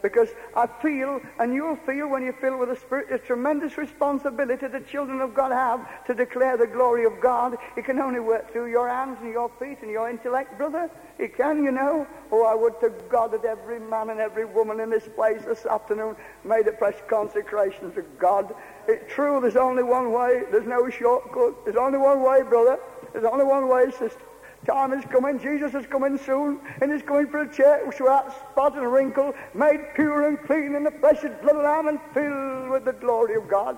because 0.03 0.27
I 0.55 0.67
feel, 0.67 1.22
and 1.39 1.55
you'll 1.55 1.77
feel 1.77 2.10
when 2.10 2.24
you 2.24 2.33
fill 2.33 2.60
with 2.60 2.69
the 2.69 2.75
Spirit, 2.75 3.10
the 3.10 3.17
tremendous 3.17 3.77
responsibility 3.77 4.67
the 4.67 4.81
children 4.81 5.22
of 5.22 5.33
God 5.33 5.53
have 5.53 6.05
to 6.05 6.13
declare 6.13 6.57
the 6.57 6.67
glory 6.67 7.05
of 7.05 7.22
God. 7.22 7.57
It 7.77 7.86
can 7.86 8.00
only 8.00 8.19
work 8.19 8.51
through 8.51 8.69
your 8.69 8.89
hands 8.89 9.17
and 9.22 9.31
your 9.31 9.50
feet 9.60 9.77
and 9.81 9.89
your 9.89 10.10
intellect, 10.10 10.57
brother. 10.57 10.91
It 11.17 11.38
can, 11.38 11.63
you 11.63 11.72
know. 11.72 12.05
Oh, 12.31 12.43
I 12.43 12.53
would 12.53 12.79
to 12.81 12.89
God 13.07 13.31
that 13.31 13.45
every 13.45 13.79
man 13.79 14.10
and 14.10 14.19
every 14.19 14.43
woman 14.43 14.81
in 14.81 14.89
this 14.89 15.07
place 15.15 15.41
this 15.45 15.65
afternoon 15.65 16.17
made 16.43 16.67
a 16.67 16.75
fresh 16.75 16.98
consecration 17.07 17.93
to 17.93 18.01
God. 18.19 18.53
It's 18.89 19.12
true, 19.13 19.39
there's 19.39 19.55
only 19.55 19.83
one 19.83 20.12
way. 20.12 20.43
There's 20.51 20.67
no 20.67 20.89
shortcut. 20.89 21.63
There's 21.63 21.77
only 21.77 21.98
one 21.98 22.22
way, 22.22 22.41
brother. 22.41 22.77
There's 23.13 23.25
only 23.25 23.45
one 23.45 23.69
way, 23.69 23.89
sister. 23.91 24.19
Time 24.65 24.93
is 24.93 25.03
coming, 25.05 25.39
Jesus 25.39 25.74
is 25.74 25.86
coming 25.88 26.17
soon, 26.17 26.62
and 26.82 26.91
he's 26.91 27.01
coming 27.01 27.27
for 27.27 27.41
a 27.41 27.53
church 27.53 28.00
without 28.00 28.32
spot 28.51 28.77
and 28.77 28.91
wrinkle, 28.91 29.34
made 29.53 29.79
pure 29.93 30.27
and 30.27 30.41
clean 30.41 30.75
in 30.75 30.84
the 30.84 30.91
precious 30.91 31.32
blood 31.41 31.58
of 31.58 31.63
Lamb 31.63 31.88
and 31.89 32.00
filled 32.13 32.70
with 32.70 32.86
the 32.86 32.93
glory 32.93 33.36
of 33.36 33.50
God. 33.50 33.77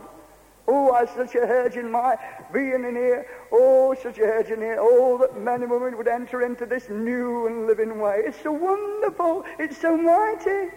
Oh, 0.67 0.91
I 0.91 1.05
such 1.05 1.35
a 1.35 1.39
urge 1.39 1.75
in 1.75 1.91
my 1.91 2.15
being 2.51 2.85
in 2.85 2.95
here. 2.95 3.27
Oh, 3.51 3.95
such 4.01 4.17
a 4.17 4.23
urge 4.23 4.49
in 4.49 4.61
here. 4.61 4.77
Oh, 4.79 5.17
that 5.19 5.39
men 5.39 5.61
and 5.61 5.71
women 5.71 5.95
would 5.97 6.07
enter 6.07 6.41
into 6.43 6.65
this 6.65 6.89
new 6.89 7.45
and 7.47 7.67
living 7.67 7.99
way. 7.99 8.21
It's 8.25 8.41
so 8.41 8.51
wonderful. 8.51 9.43
It's 9.59 9.77
so 9.77 9.95
mighty. 9.95 10.71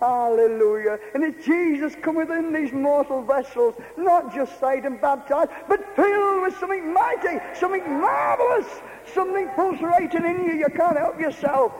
Hallelujah. 0.00 0.98
And 1.14 1.24
it's 1.24 1.44
Jesus 1.44 1.94
come 2.02 2.16
within 2.16 2.52
these 2.52 2.72
mortal 2.72 3.22
vessels, 3.22 3.74
not 3.96 4.34
just 4.34 4.58
saved 4.60 4.84
and 4.84 5.00
baptized, 5.00 5.50
but 5.68 5.84
filled 5.96 6.42
with 6.42 6.58
something 6.58 6.92
mighty, 6.92 7.38
something 7.54 7.82
marvelous, 8.00 8.66
something 9.14 9.48
pulsating 9.50 10.24
in 10.24 10.44
you. 10.44 10.52
You 10.54 10.68
can't 10.74 10.98
help 10.98 11.18
yourself. 11.20 11.72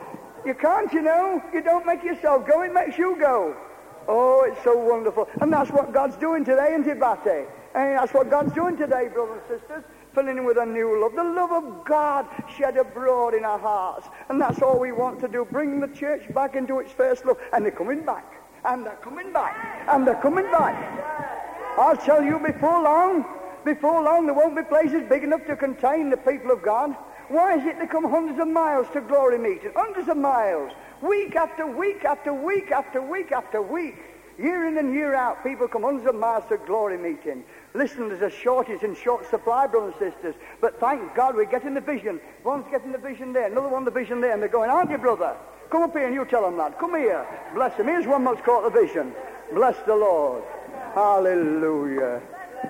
You 0.45 0.53
can't, 0.53 0.91
you 0.93 1.01
know. 1.01 1.43
You 1.53 1.61
don't 1.61 1.85
make 1.85 2.03
yourself 2.03 2.47
go, 2.47 2.61
it 2.63 2.73
makes 2.73 2.97
you 2.97 3.15
go. 3.19 3.55
Oh, 4.07 4.43
it's 4.47 4.63
so 4.63 4.77
wonderful. 4.77 5.27
And 5.41 5.51
that's 5.51 5.71
what 5.71 5.91
God's 5.91 6.15
doing 6.17 6.45
today, 6.45 6.75
isn't? 6.79 6.87
And 6.87 7.97
that's 7.97 8.13
what 8.13 8.29
God's 8.29 8.53
doing 8.53 8.77
today, 8.77 9.09
brothers 9.11 9.41
and 9.49 9.59
sisters. 9.59 9.83
Filling 10.15 10.45
with 10.45 10.57
a 10.57 10.65
new 10.65 11.01
love. 11.01 11.13
The 11.13 11.23
love 11.23 11.51
of 11.51 11.83
God 11.83 12.25
shed 12.57 12.77
abroad 12.77 13.33
in 13.33 13.43
our 13.43 13.59
hearts. 13.59 14.07
And 14.29 14.39
that's 14.39 14.61
all 14.61 14.79
we 14.79 14.93
want 14.93 15.19
to 15.19 15.27
do. 15.27 15.43
Bring 15.43 15.81
the 15.81 15.89
church 15.89 16.33
back 16.33 16.55
into 16.55 16.79
its 16.79 16.93
first 16.93 17.25
love. 17.25 17.37
And 17.51 17.65
they're 17.65 17.73
coming 17.73 18.05
back. 18.05 18.25
And 18.63 18.85
they're 18.85 18.95
coming 18.95 19.33
back. 19.33 19.85
And 19.89 20.07
they're 20.07 20.15
coming 20.15 20.49
back. 20.51 20.73
I'll 21.77 21.97
tell 21.97 22.23
you 22.23 22.39
before 22.39 22.81
long, 22.81 23.25
before 23.65 24.01
long, 24.03 24.25
there 24.25 24.33
won't 24.33 24.55
be 24.55 24.63
places 24.63 25.03
big 25.09 25.23
enough 25.25 25.45
to 25.47 25.57
contain 25.57 26.09
the 26.09 26.17
people 26.17 26.49
of 26.51 26.63
God. 26.63 26.95
Why 27.27 27.57
is 27.57 27.65
it 27.65 27.77
they 27.77 27.87
come 27.87 28.09
hundreds 28.09 28.39
of 28.39 28.47
miles 28.47 28.87
to 28.93 29.01
glory 29.01 29.37
meeting? 29.37 29.71
Hundreds 29.75 30.07
of 30.07 30.15
miles. 30.15 30.71
Week 31.01 31.35
after 31.35 31.67
week 31.67 32.05
after 32.05 32.33
week 32.33 32.71
after 32.71 33.01
week 33.01 33.33
after 33.33 33.61
week. 33.61 33.97
Year 34.37 34.67
in 34.67 34.77
and 34.77 34.93
year 34.93 35.15
out, 35.15 35.43
people 35.43 35.67
come 35.67 35.83
hundreds 35.83 36.07
of 36.07 36.15
miles 36.15 36.43
to 36.49 36.57
glory 36.57 36.97
meeting. 36.97 37.43
Listen, 37.75 38.07
there's 38.07 38.21
a 38.21 38.29
shortage 38.35 38.83
in 38.83 38.95
short 38.95 39.29
supply, 39.29 39.67
brothers 39.67 39.93
and 39.99 40.13
sisters. 40.13 40.35
But 40.61 40.79
thank 40.79 41.13
God 41.13 41.35
we're 41.35 41.43
getting 41.43 41.73
the 41.73 41.81
vision. 41.81 42.21
One's 42.45 42.65
getting 42.71 42.93
the 42.93 42.97
vision 42.97 43.33
there, 43.33 43.51
another 43.51 43.67
one 43.67 43.83
the 43.83 43.91
vision 43.91 44.21
there, 44.21 44.31
and 44.31 44.41
they're 44.41 44.47
going, 44.47 44.69
aren't 44.69 44.89
you, 44.89 44.97
brother? 44.97 45.35
Come 45.69 45.83
up 45.83 45.91
here 45.91 46.05
and 46.05 46.15
you 46.15 46.25
tell 46.25 46.43
them 46.43 46.57
that. 46.57 46.79
Come 46.79 46.95
here. 46.95 47.27
Bless 47.53 47.75
him. 47.75 47.87
Here's 47.87 48.07
one 48.07 48.23
that's 48.23 48.41
caught 48.41 48.63
the 48.63 48.79
vision. 48.79 49.13
Bless 49.53 49.75
the 49.85 49.95
Lord. 49.95 50.43
Hallelujah. 50.93 52.21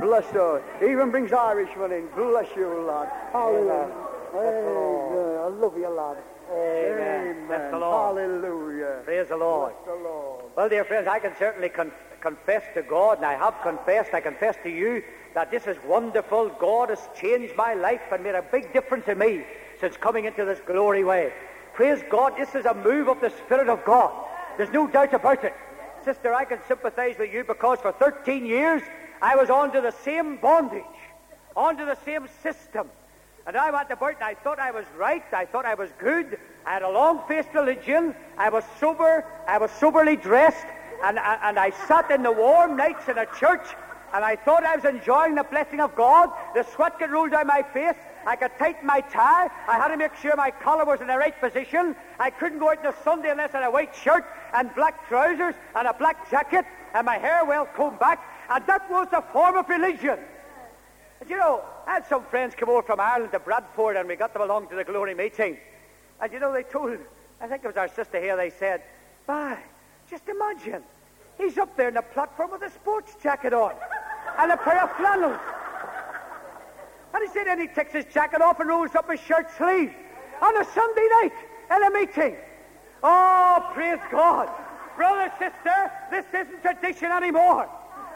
Bless 0.02 0.26
the 0.32 0.40
Lord. 0.40 0.64
Even 0.82 1.12
brings 1.12 1.32
Irishmen 1.32 1.92
in. 1.92 2.08
Bless 2.16 2.48
you, 2.56 2.68
lad. 2.82 3.12
Hallelujah. 3.32 3.92
Amen. 4.34 5.38
I 5.40 5.48
love 5.48 5.78
you, 5.78 5.90
lad. 5.90 6.18
Amen. 6.52 7.48
Bless 7.48 7.72
the 7.72 7.80
Lord. 7.80 8.18
Hallelujah. 8.18 9.02
Praise 9.04 9.28
the 9.30 9.38
Lord. 9.38 9.74
Bless 9.74 9.98
the 9.98 10.04
Lord. 10.04 10.44
Well, 10.56 10.70
dear 10.70 10.84
friends, 10.86 11.08
I 11.08 11.20
can 11.20 11.36
certainly 11.38 11.70
con- 11.70 11.92
confess 12.22 12.64
to 12.74 12.82
God, 12.82 13.18
and 13.18 13.26
I 13.26 13.36
have 13.36 13.56
confessed, 13.62 14.14
I 14.14 14.22
confess 14.22 14.56
to 14.64 14.70
you, 14.70 15.04
that 15.34 15.52
this 15.52 15.68
is 15.68 15.78
wonderful. 15.86 16.50
God 16.60 16.90
has 16.90 17.10
changed 17.20 17.56
my 17.56 17.74
life 17.74 18.02
and 18.12 18.24
made 18.24 18.36
a 18.36 18.42
big 18.42 18.72
difference 18.74 19.08
in 19.08 19.18
me 19.18 19.44
since 19.80 19.98
coming 19.98 20.26
into 20.26 20.46
this 20.46 20.60
glory 20.66 21.04
way. 21.04 21.34
Praise 21.74 22.02
God, 22.10 22.38
this 22.38 22.56
is 22.56 22.66
a 22.66 22.74
move 22.74 23.10
of 23.10 23.20
the 23.20 23.30
Spirit 23.30 23.68
of 23.68 23.84
God. 23.84 24.14
There's 24.58 24.72
no 24.72 24.88
doubt 24.88 25.14
about 25.14 25.44
it. 25.44 25.54
Sister, 26.06 26.34
I 26.34 26.46
can 26.46 26.60
sympathize 26.68 27.18
with 27.18 27.34
you 27.34 27.44
because 27.44 27.80
for 27.80 27.92
13 27.92 28.46
years 28.46 28.82
I 29.22 29.36
was 29.36 29.50
under 29.50 29.82
the 29.82 29.92
same 29.92 30.38
bondage, 30.38 30.84
under 31.58 31.86
the 31.86 31.98
same 32.06 32.28
system. 32.42 32.90
And 33.48 33.56
I 33.56 33.70
went 33.70 33.92
about 33.92 34.16
and 34.16 34.24
I 34.24 34.34
thought 34.34 34.58
I 34.58 34.72
was 34.72 34.86
right, 34.98 35.24
I 35.32 35.46
thought 35.46 35.66
I 35.66 35.76
was 35.76 35.92
good, 36.00 36.40
I 36.66 36.74
had 36.74 36.82
a 36.82 36.90
long-faced 36.90 37.54
religion, 37.54 38.16
I 38.40 38.50
was 38.50 38.64
sober, 38.80 39.24
I 39.48 39.60
was 39.60 39.70
soberly 39.80 40.16
dressed, 40.16 40.66
and, 41.04 41.20
and, 41.20 41.60
I 41.60 41.72
sat 41.88 42.10
in 42.10 42.24
the 42.24 42.32
warm 42.32 42.76
nights 42.76 43.08
in 43.08 43.20
a 43.20 43.28
church, 43.38 43.68
and 44.14 44.26
I 44.26 44.36
thought 44.36 44.64
I 44.64 44.76
was 44.78 44.86
enjoying 44.86 45.36
the 45.36 45.44
blessing 45.44 45.80
of 45.80 45.94
God. 45.96 46.30
The 46.56 46.64
sweat 46.64 46.98
could 46.98 47.12
roll 47.12 47.28
down 47.28 47.48
my 47.48 47.62
face. 47.62 47.98
I 48.26 48.36
could 48.36 48.52
tighten 48.58 48.88
my 48.88 49.02
tie. 49.02 49.50
I 49.68 49.76
had 49.76 49.90
to 49.90 49.98
make 49.98 50.16
sure 50.16 50.36
my 50.36 50.52
collar 50.52 50.86
was 50.86 51.02
in 51.02 51.08
the 51.08 51.18
right 51.18 51.40
position. 51.40 51.96
I 52.18 52.30
couldn't 52.30 52.60
go 52.60 52.70
out 52.70 52.80
on 52.80 52.94
a 52.94 53.04
Sunday 53.04 53.30
unless 53.30 53.54
I 53.54 53.60
had 53.60 53.68
a 53.68 53.72
white 53.72 53.94
shirt 53.94 54.26
and 54.54 54.74
black 54.74 55.08
trousers 55.08 55.54
and 55.76 55.88
a 55.88 55.94
black 55.94 56.32
jacket 56.32 56.66
and 56.94 57.06
my 57.06 57.18
hair 57.18 57.44
well 57.46 57.66
combed 57.66 58.00
back. 58.00 58.24
And 58.50 58.66
that 58.68 58.90
was 58.90 59.08
the 59.12 59.22
form 59.34 59.58
of 59.58 59.68
religion. 59.68 60.18
You 61.28 61.38
know, 61.38 61.64
I 61.88 61.94
had 61.96 62.08
some 62.08 62.24
friends 62.26 62.54
come 62.56 62.70
over 62.70 62.84
from 62.84 63.00
Ireland 63.00 63.32
to 63.32 63.40
Bradford 63.40 63.96
and 63.96 64.08
we 64.08 64.16
got 64.16 64.34
them 64.34 64.44
along 64.44 64.70
to 64.70 64.76
the 64.76 64.84
glory 64.84 65.16
meeting. 65.16 65.58
And 66.22 66.32
you 66.32 66.40
know, 66.40 66.54
they 66.54 66.64
told, 66.64 66.98
I 67.42 67.48
think 67.48 67.64
it 67.64 67.68
was 67.68 67.78
our 67.78 67.88
sister 67.88 68.22
here, 68.22 68.38
they 68.38 68.52
said, 68.52 68.84
Bye, 69.26 69.60
just 70.10 70.28
imagine. 70.30 70.84
He's 71.38 71.58
up 71.58 71.76
there 71.76 71.88
on 71.88 71.96
the 71.96 72.02
platform 72.02 72.52
with 72.52 72.62
a 72.62 72.70
sports 72.70 73.16
jacket 73.22 73.54
on 73.54 73.74
and 74.38 74.52
a 74.52 74.58
pair 74.58 74.84
of 74.84 74.92
flannels. 74.98 75.40
And 77.14 77.24
he 77.24 77.30
said, 77.34 77.48
and 77.48 77.60
he 77.60 77.68
takes 77.68 77.94
his 77.94 78.06
jacket 78.14 78.42
off 78.42 78.60
and 78.60 78.70
rolls 78.70 78.94
up 78.94 79.10
his 79.10 79.20
shirt 79.22 79.48
sleeve 79.58 79.94
on 80.42 80.58
a 80.58 80.66
Sunday 80.66 81.08
night 81.22 81.34
in 81.76 81.84
a 81.84 81.90
meeting. 81.92 82.36
Oh, 83.04 83.72
praise 83.74 84.00
God. 84.12 84.50
Brother, 84.96 85.32
sister, 85.40 85.92
this 86.12 86.26
isn't 86.34 86.62
tradition 86.62 87.12
anymore. 87.12 87.70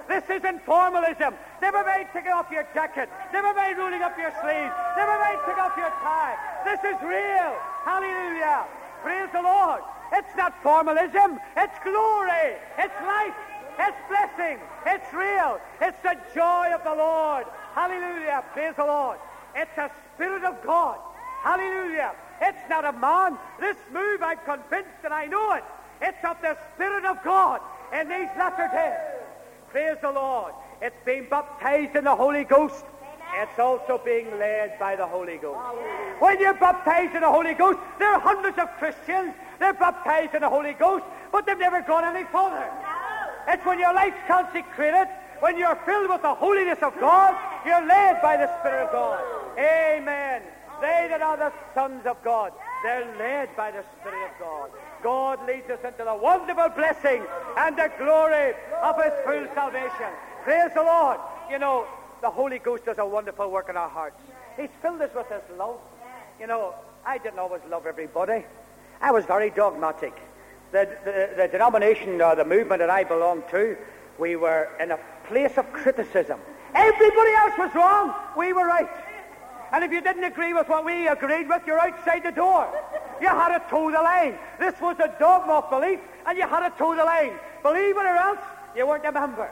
This 0.10 0.26
isn't 0.28 0.66
formalism. 0.66 1.36
Never 1.62 1.86
mind 1.86 2.08
taking 2.12 2.32
off 2.32 2.50
your 2.50 2.66
jacket. 2.74 3.10
Never 3.32 3.54
mind 3.54 3.78
rolling 3.78 4.02
up 4.02 4.18
your 4.18 4.34
sleeves. 4.42 4.74
Never 4.98 5.16
mind 5.22 5.38
taking 5.46 5.62
off 5.62 5.78
your 5.78 5.94
tie. 6.02 6.36
This 6.66 6.82
is 6.82 6.98
real. 7.06 7.54
Hallelujah. 7.86 8.66
Praise 9.04 9.30
the 9.32 9.42
Lord. 9.42 9.82
It's 10.12 10.36
not 10.36 10.58
formalism. 10.64 11.40
It's 11.56 11.78
glory. 11.86 12.58
It's 12.80 13.00
life. 13.06 13.38
It's 13.78 13.98
blessing. 14.10 14.58
It's 14.88 15.14
real. 15.14 15.62
It's 15.80 16.00
the 16.02 16.18
joy 16.34 16.74
of 16.74 16.84
the 16.84 16.96
Lord. 16.96 17.46
Hallelujah. 17.76 18.44
Praise 18.54 18.74
the 18.78 18.86
Lord. 18.86 19.20
It's 19.56 19.72
the 19.76 19.92
Spirit 20.16 20.44
of 20.44 20.62
God. 20.66 20.98
Hallelujah. 21.44 22.14
It's 22.42 22.66
not 22.68 22.84
a 22.84 22.94
man. 22.94 23.38
This 23.60 23.78
move, 23.94 24.24
I'm 24.24 24.40
convinced 24.44 25.06
and 25.06 25.14
I 25.14 25.28
know 25.28 25.54
it. 25.54 25.64
It's 26.02 26.24
of 26.26 26.42
the 26.42 26.58
Spirit 26.74 27.06
of 27.06 27.24
God 27.24 27.62
in 27.94 28.10
these 28.10 28.30
latter 28.38 28.70
days. 28.74 29.09
Praise 29.72 29.98
the 30.02 30.12
Lord. 30.12 30.54
It's 30.82 30.96
being 31.06 31.28
baptized 31.30 31.96
in 31.96 32.04
the 32.06 32.16
Holy 32.16 32.44
Ghost. 32.44 32.86
It's 33.36 33.60
also 33.60 34.02
being 34.04 34.40
led 34.40 34.80
by 34.80 34.96
the 34.96 35.06
Holy 35.06 35.38
Ghost. 35.38 35.60
When 36.20 36.40
you're 36.40 36.56
baptized 36.56 37.14
in 37.14 37.22
the 37.22 37.30
Holy 37.30 37.54
Ghost, 37.54 37.80
there 38.00 38.12
are 38.12 38.20
hundreds 38.20 38.58
of 38.58 38.68
Christians. 38.80 39.34
They're 39.60 39.74
baptized 39.74 40.34
in 40.34 40.42
the 40.42 40.50
Holy 40.50 40.74
Ghost, 40.74 41.06
but 41.32 41.46
they've 41.46 41.58
never 41.58 41.82
gone 41.82 42.04
any 42.04 42.26
further. 42.32 42.68
It's 43.48 43.64
when 43.66 43.80
your 43.80 43.94
life's 43.94 44.18
consecrated, 44.28 45.08
when 45.40 45.58
you're 45.58 45.78
filled 45.86 46.10
with 46.10 46.22
the 46.22 46.34
holiness 46.34 46.80
of 46.82 47.00
God, 47.00 47.36
you're 47.66 47.86
led 47.86 48.22
by 48.22 48.38
the 48.38 48.50
Spirit 48.60 48.88
of 48.88 48.92
God. 48.92 49.22
Amen. 49.58 50.42
They 50.82 51.08
that 51.10 51.22
are 51.22 51.38
the 51.38 51.54
sons 51.74 52.06
of 52.06 52.24
God, 52.24 52.54
they're 52.84 53.06
led 53.18 53.56
by 53.56 53.72
the 53.72 53.84
Spirit 54.00 54.32
of 54.32 54.40
God. 54.40 54.70
God 55.04 55.46
leads 55.48 55.70
us 55.70 55.80
into 55.84 56.04
the 56.04 56.16
wonderful 56.16 56.70
blessing 56.70 57.24
and 57.58 57.78
the 57.78 57.92
glory 57.98 58.54
of 58.82 58.96
His 59.04 59.14
full 59.26 59.48
salvation. 59.54 60.12
Praise 60.44 60.72
the 60.74 60.84
Lord. 60.84 61.20
You 61.50 61.60
know, 61.60 61.86
the 62.22 62.30
Holy 62.30 62.60
Ghost 62.60 62.86
does 62.86 62.98
a 62.98 63.06
wonderful 63.06 63.50
work 63.50 63.70
in 63.70 63.78
our 63.78 63.90
hearts. 63.90 64.20
He's 64.58 64.70
filled 64.82 65.02
us 65.02 65.12
with 65.16 65.30
His 65.30 65.58
love. 65.58 65.80
You 66.40 66.48
know, 66.48 66.74
I 67.06 67.18
didn't 67.18 67.40
always 67.40 67.62
love 67.70 67.86
everybody. 67.86 68.46
I 69.02 69.12
was 69.12 69.26
very 69.26 69.50
dogmatic. 69.50 70.14
The, 70.72 70.88
the, 71.04 71.42
the 71.42 71.48
denomination 71.48 72.22
or 72.22 72.36
the 72.36 72.46
movement 72.46 72.80
that 72.80 72.90
I 72.90 73.04
belonged 73.04 73.44
to, 73.52 73.78
we 74.20 74.36
were 74.36 74.70
in 74.80 74.92
a 74.92 75.00
place 75.28 75.58
of 75.58 75.72
criticism. 75.74 76.40
Everybody 76.76 77.32
else 77.32 77.54
was 77.58 77.74
wrong. 77.74 78.14
We 78.38 78.54
were 78.54 78.68
right. 78.68 78.88
And 79.72 79.84
if 79.84 79.92
you 79.92 80.02
didn't 80.02 80.24
agree 80.24 80.54
with 80.54 80.68
what 80.68 80.86
we 80.86 81.08
agreed 81.08 81.48
with, 81.48 81.62
you're 81.68 81.80
outside 81.80 82.24
the 82.24 82.32
door. 82.32 82.68
You 83.22 83.28
had 83.28 83.58
to 83.58 83.70
toe 83.70 83.92
the 83.92 84.02
line. 84.02 84.38
This 84.60 84.80
was 84.82 84.98
a 85.00 85.14
dogma 85.20 85.60
of 85.60 85.70
belief, 85.70 86.00
and 86.26 86.38
you 86.38 86.48
had 86.48 86.68
to 86.68 86.78
toe 86.78 86.96
the 86.96 87.04
line. 87.04 87.34
Believe 87.62 87.98
it 87.98 88.06
or 88.06 88.16
else, 88.16 88.40
you 88.76 88.88
weren't 88.88 89.06
a 89.06 89.12
member. 89.12 89.52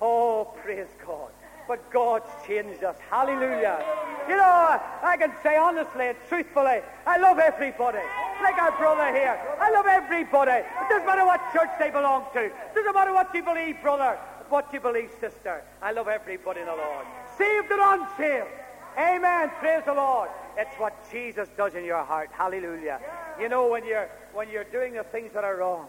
Oh, 0.00 0.52
praise 0.62 0.88
God. 1.06 1.30
But 1.66 1.90
God's 1.90 2.28
changed 2.46 2.84
us. 2.84 2.96
Hallelujah. 3.08 3.82
You 4.28 4.36
know, 4.36 4.80
I 5.02 5.16
can 5.18 5.32
say 5.42 5.56
honestly 5.56 6.08
and 6.08 6.18
truthfully, 6.28 6.80
I 7.06 7.16
love 7.16 7.38
everybody. 7.38 8.04
Like 8.42 8.58
our 8.58 8.76
brother 8.76 9.16
here. 9.16 9.40
I 9.58 9.70
love 9.70 9.86
everybody. 9.86 10.60
It 10.60 10.88
doesn't 10.90 11.06
matter 11.06 11.24
what 11.24 11.40
church 11.54 11.70
they 11.78 11.90
belong 11.90 12.26
to. 12.34 12.44
It 12.44 12.74
doesn't 12.74 12.94
matter 12.94 13.14
what 13.14 13.34
you 13.34 13.42
believe, 13.42 13.80
brother, 13.80 14.18
what 14.50 14.70
you 14.74 14.80
believe, 14.80 15.10
sister. 15.20 15.62
I 15.80 15.92
love 15.92 16.08
everybody 16.08 16.60
in 16.60 16.66
the 16.66 16.76
Lord. 16.76 17.06
Saved 17.38 17.70
and 17.70 17.80
unsaved. 17.80 18.63
Amen. 18.98 19.50
Praise 19.58 19.82
the 19.84 19.94
Lord. 19.94 20.30
It's 20.56 20.74
what 20.78 20.94
Jesus 21.10 21.48
does 21.56 21.74
in 21.74 21.84
your 21.84 22.04
heart. 22.04 22.30
Hallelujah. 22.32 23.00
You 23.40 23.48
know, 23.48 23.68
when 23.68 23.84
you're 23.84 24.08
when 24.32 24.48
you're 24.48 24.64
doing 24.64 24.94
the 24.94 25.02
things 25.02 25.32
that 25.32 25.42
are 25.42 25.56
wrong, 25.56 25.86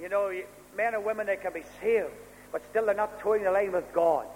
you 0.00 0.08
know, 0.08 0.32
men 0.76 0.94
and 0.94 1.04
women 1.04 1.26
they 1.26 1.36
can 1.36 1.52
be 1.52 1.64
saved, 1.80 2.10
but 2.52 2.62
still 2.70 2.86
they're 2.86 2.94
not 2.94 3.18
toeing 3.20 3.42
the 3.42 3.50
line 3.50 3.72
with 3.72 3.92
God. 3.92 4.26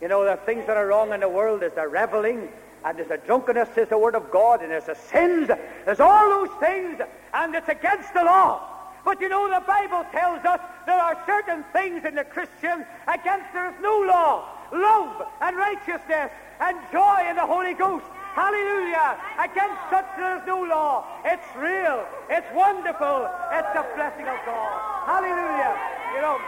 You 0.00 0.08
know, 0.08 0.24
there 0.24 0.32
are 0.32 0.46
things 0.46 0.66
that 0.66 0.78
are 0.78 0.86
wrong 0.86 1.12
in 1.12 1.20
the 1.20 1.28
world. 1.28 1.60
There's 1.60 1.74
the 1.74 1.86
reveling, 1.86 2.48
and 2.82 2.96
there's 2.96 3.08
the 3.08 3.18
drunkenness, 3.18 3.68
says 3.74 3.90
the 3.90 3.98
word 3.98 4.14
of 4.14 4.30
God, 4.30 4.62
and 4.62 4.70
there's 4.70 4.86
the 4.86 4.94
sins. 4.94 5.50
There's 5.84 6.00
all 6.00 6.30
those 6.30 6.58
things, 6.60 7.00
and 7.34 7.54
it's 7.54 7.68
against 7.68 8.14
the 8.14 8.24
law. 8.24 8.66
But 9.04 9.20
you 9.20 9.28
know, 9.28 9.48
the 9.50 9.64
Bible 9.66 10.04
tells 10.12 10.44
us 10.46 10.60
there 10.86 10.98
are 10.98 11.22
certain 11.26 11.64
things 11.74 12.04
in 12.06 12.14
the 12.14 12.24
Christian 12.24 12.86
against 13.06 13.52
there 13.52 13.68
is 13.68 13.76
no 13.82 14.00
law. 14.00 14.48
Love 14.72 15.26
and 15.40 15.56
righteousness 15.56 16.30
and 16.60 16.78
joy 16.92 17.26
in 17.28 17.36
the 17.36 17.46
Holy 17.46 17.74
Ghost. 17.74 18.06
Hallelujah. 18.34 19.18
Against 19.38 19.80
such 19.90 20.06
there 20.16 20.38
is 20.38 20.46
no 20.46 20.62
law. 20.62 21.04
It's 21.24 21.46
real. 21.56 22.06
It's 22.30 22.46
wonderful. 22.54 23.28
It's 23.52 23.68
the 23.74 23.84
blessing 23.96 24.26
of 24.28 24.38
God. 24.46 24.72
Hallelujah. 25.06 25.74
You 26.14 26.20
know, 26.22 26.38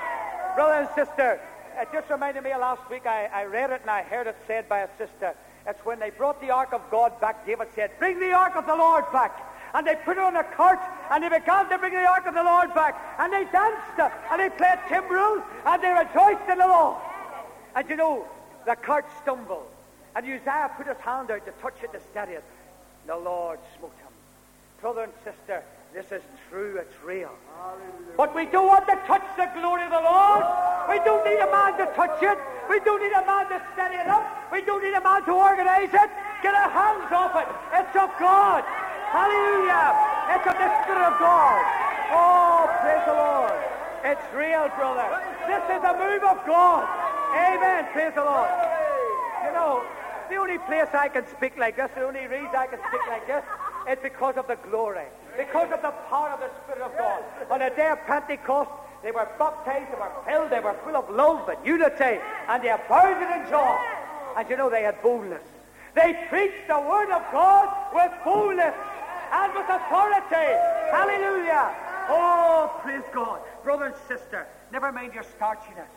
brother 0.55 0.87
and 0.87 0.89
sister, 0.95 1.41
it 1.81 1.89
just 1.93 2.09
reminded 2.09 2.45
me 2.45 2.51
last 2.51 2.89
week. 2.89 3.07
I, 3.07 3.27
I 3.27 3.45
read 3.45 3.71
it 3.71 3.81
and 3.81 3.91
I 3.91 4.03
heard 4.03 4.27
it 4.29 4.37
said 4.47 4.69
by 4.69 4.81
a 4.81 4.89
sister. 4.97 5.35
It's 5.67 5.85
when 5.85 5.99
they 5.99 6.11
brought 6.11 6.41
the 6.41 6.51
Ark 6.51 6.73
of 6.73 6.83
God 6.91 7.21
back, 7.21 7.47
David 7.47 7.69
said, 7.75 7.91
Bring 7.99 8.21
the 8.21 8.33
Ark 8.33 8.55
of 8.57 8.67
the 8.67 8.77
Lord 8.77 9.05
back. 9.13 9.49
And 9.75 9.87
they 9.87 9.97
put 10.05 10.19
it 10.19 10.23
on 10.23 10.37
a 10.37 10.45
cart 10.45 10.81
and 11.11 11.25
they 11.25 11.29
began 11.31 11.69
to 11.71 11.79
bring 11.79 11.95
the 11.95 12.05
Ark 12.05 12.27
of 12.27 12.35
the 12.35 12.43
Lord 12.43 12.75
back. 12.75 12.95
And 13.19 13.33
they 13.33 13.45
danced 13.51 13.99
and 13.99 14.41
they 14.41 14.51
played 14.51 14.79
timbrels 14.89 15.43
and 15.65 15.83
they 15.83 15.89
rejoiced 15.89 16.49
in 16.51 16.59
the 16.59 16.67
Lord. 16.67 16.97
And 17.75 17.89
you 17.89 17.97
know, 17.97 18.25
the 18.67 18.77
cart 18.77 19.07
stumbled. 19.23 19.67
And 20.15 20.27
Uzziah 20.27 20.71
put 20.77 20.87
his 20.87 20.99
hand 20.99 21.31
out 21.31 21.45
to 21.47 21.53
touch 21.63 21.83
it 21.83 21.93
to 21.93 22.01
steady 22.11 22.33
it. 22.33 22.45
The 23.07 23.17
Lord 23.17 23.59
smote 23.79 23.97
him. 23.99 24.13
Brother 24.81 25.05
and 25.05 25.13
sister, 25.25 25.63
this 25.95 26.11
is 26.13 26.23
true, 26.49 26.77
it's 26.77 26.95
real. 27.05 27.31
Hallelujah. 27.57 28.17
But 28.17 28.35
we 28.35 28.47
don't 28.47 28.67
want 28.67 28.87
to 28.89 28.97
touch 29.07 29.25
the 29.37 29.49
glory 29.59 29.85
of 29.85 29.91
the 29.91 30.05
Lord. 30.05 30.45
We 30.89 30.99
don't 31.05 31.25
need 31.25 31.41
a 31.41 31.51
man 31.51 31.79
to 31.79 31.87
touch 31.95 32.23
it. 32.23 32.39
We 32.69 32.81
don't 32.81 33.01
need 33.01 33.13
a 33.13 33.25
man 33.25 33.49
to 33.49 33.61
steady 33.73 33.97
it 33.97 34.09
up. 34.09 34.25
We 34.53 34.63
don't 34.63 34.83
need 34.83 34.95
a 34.95 35.01
man 35.01 35.25
to 35.25 35.33
organize 35.33 35.93
it. 35.93 36.11
Get 36.43 36.55
our 36.55 36.71
hands 36.71 37.13
off 37.13 37.37
it. 37.37 37.49
It's 37.73 37.97
of 37.97 38.11
God. 38.21 38.65
Hallelujah. 39.13 39.93
It's 40.33 40.47
of 40.49 40.57
the 40.57 40.71
Spirit 40.85 41.05
of 41.09 41.17
God. 41.21 41.63
Oh, 42.13 42.69
praise 42.81 43.05
the 43.07 43.17
Lord. 43.17 43.61
It's 44.05 44.27
real, 44.35 44.69
brother. 44.77 45.09
This 45.47 45.65
is 45.73 45.83
a 45.85 45.95
move 45.97 46.25
of 46.25 46.45
God. 46.47 47.12
Amen. 47.33 47.89
Praise 47.93 48.15
the 48.15 48.25
Lord. 48.25 48.49
You 49.45 49.53
know, 49.53 49.83
the 50.29 50.37
only 50.37 50.59
place 50.59 50.89
I 50.93 51.09
can 51.09 51.27
speak 51.29 51.57
like 51.59 51.77
this, 51.77 51.91
the 51.95 52.05
only 52.05 52.27
reason 52.27 52.55
I 52.55 52.67
can 52.67 52.79
speak 52.89 53.07
like 53.09 53.27
this, 53.27 53.45
is 53.91 53.99
because 54.03 54.37
of 54.37 54.47
the 54.47 54.57
glory, 54.71 55.07
because 55.37 55.73
of 55.73 55.83
the 55.83 55.91
power 56.09 56.31
of 56.31 56.41
the 56.41 56.51
Spirit 56.63 56.83
of 56.83 56.97
God. 56.97 57.23
On 57.51 57.59
the 57.59 57.71
day 57.75 57.89
of 57.89 57.99
Pentecost, 58.07 58.71
they 59.03 59.11
were 59.11 59.29
baptized, 59.39 59.91
they 59.91 59.99
were 59.99 60.13
filled, 60.25 60.51
they 60.51 60.61
were 60.61 60.77
full 60.85 60.97
of 60.97 61.11
love 61.11 61.49
and 61.49 61.67
unity, 61.67 62.21
and 62.49 62.63
they 62.63 62.69
abounded 62.69 63.29
in 63.29 63.51
joy. 63.51 63.79
And 64.37 64.49
you 64.49 64.57
know, 64.57 64.71
they 64.71 64.83
had 64.83 65.03
boldness. 65.03 65.43
They 65.95 66.27
preached 66.31 66.69
the 66.69 66.81
word 66.81 67.11
of 67.11 67.23
God 67.33 67.69
with 67.93 68.13
boldness 68.25 68.75
and 69.33 69.53
with 69.55 69.69
authority. 69.69 70.53
Hallelujah. 70.93 71.75
Oh, 72.09 72.81
praise 72.83 73.03
God. 73.13 73.41
Brother 73.65 73.87
and 73.87 73.95
sister, 74.09 74.47
never 74.71 74.93
mind 74.93 75.15
your 75.15 75.25
starchiness. 75.25 75.89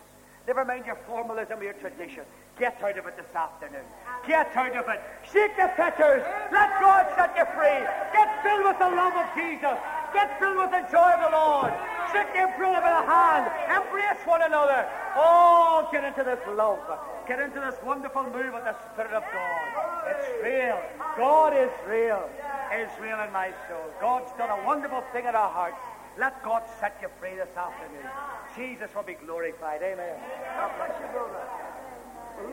Never 0.48 0.64
mind 0.64 0.86
your 0.86 0.98
formalism 1.08 1.60
or 1.60 1.64
your 1.64 1.74
tradition. 1.74 2.24
Get 2.60 2.82
out 2.82 2.98
of 2.98 3.06
it 3.08 3.18
this 3.18 3.36
afternoon. 3.36 3.84
Get 4.28 4.56
out 4.56 4.76
of 4.78 4.88
it. 4.88 5.02
Shake 5.34 5.58
the 5.58 5.70
fetters. 5.76 6.24
Let 6.52 6.70
God 6.80 7.10
set 7.18 7.36
you 7.36 7.46
free. 7.58 7.82
Get 8.14 8.30
filled 8.44 8.64
with 8.64 8.80
the 8.80 8.90
love 8.94 9.16
of 9.18 9.28
Jesus. 9.36 9.76
Get 10.14 10.40
filled 10.40 10.58
with 10.58 10.72
the 10.72 10.86
joy 10.88 11.12
of 11.18 11.22
the 11.26 11.34
Lord. 11.36 11.74
Shake 12.14 12.32
the 12.32 12.48
brother 12.58 12.80
by 12.80 12.94
the 12.94 13.06
hand. 13.10 13.46
Embrace 13.74 14.22
one 14.26 14.42
another. 14.44 14.88
Oh, 15.18 15.90
get 15.92 16.06
into 16.06 16.24
this 16.24 16.40
love. 16.56 16.80
Get 17.28 17.40
into 17.40 17.60
this 17.60 17.76
wonderful 17.84 18.24
move 18.24 18.54
of 18.54 18.64
the 18.64 18.76
Spirit 18.94 19.12
of 19.12 19.24
God. 19.34 19.68
It's 20.14 20.30
real. 20.46 20.80
God 21.18 21.58
is 21.58 21.74
real. 21.90 22.30
It's 22.72 22.94
real 23.02 23.20
in 23.20 23.34
my 23.34 23.52
soul. 23.68 23.90
God's 24.00 24.32
done 24.38 24.50
a 24.50 24.64
wonderful 24.66 25.04
thing 25.12 25.26
in 25.26 25.36
our 25.36 25.50
hearts. 25.50 25.78
Let 26.18 26.42
God 26.44 26.64
set 26.80 26.98
you 27.02 27.10
free 27.20 27.36
this 27.36 27.52
afternoon. 27.58 28.08
Jesus 28.56 28.90
will 28.96 29.04
be 29.04 29.16
glorified. 29.16 29.82
Amen. 29.84 30.16
God 30.56 30.72
bless 30.78 30.96
you, 31.02 31.08
brother. 31.12 31.44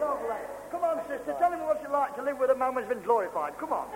Lovely. 0.01 0.43
Come 0.71 0.85
on, 0.85 1.01
sister. 1.09 1.35
Tell 1.39 1.53
him 1.53 1.61
what 1.61 1.83
you 1.83 1.93
like 1.93 2.17
to 2.17 2.23
live 2.23 2.39
with 2.39 2.51
a 2.51 2.55
man 2.55 2.75
who's 2.75 2.87
been 2.87 3.03
glorified. 3.03 3.59
Come 3.59 3.73
on. 3.73 3.87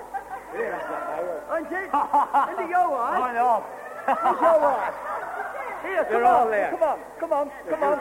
Ain't 0.54 1.72
it? 1.72 1.90
Into 1.90 2.66
your 2.70 2.90
wife. 2.90 3.22
I 3.22 3.32
know. 3.34 3.64
Into 4.06 4.42
your 4.42 4.60
wife. 4.60 4.94
Here, 5.82 6.04
come 6.04 6.12
You're 6.12 6.24
on. 6.24 6.34
all 6.34 6.48
there. 6.50 6.70
Come 6.70 6.82
on. 6.82 6.98
Come 7.18 7.32
on. 7.32 7.50
Come 7.68 7.82
on. 7.82 7.98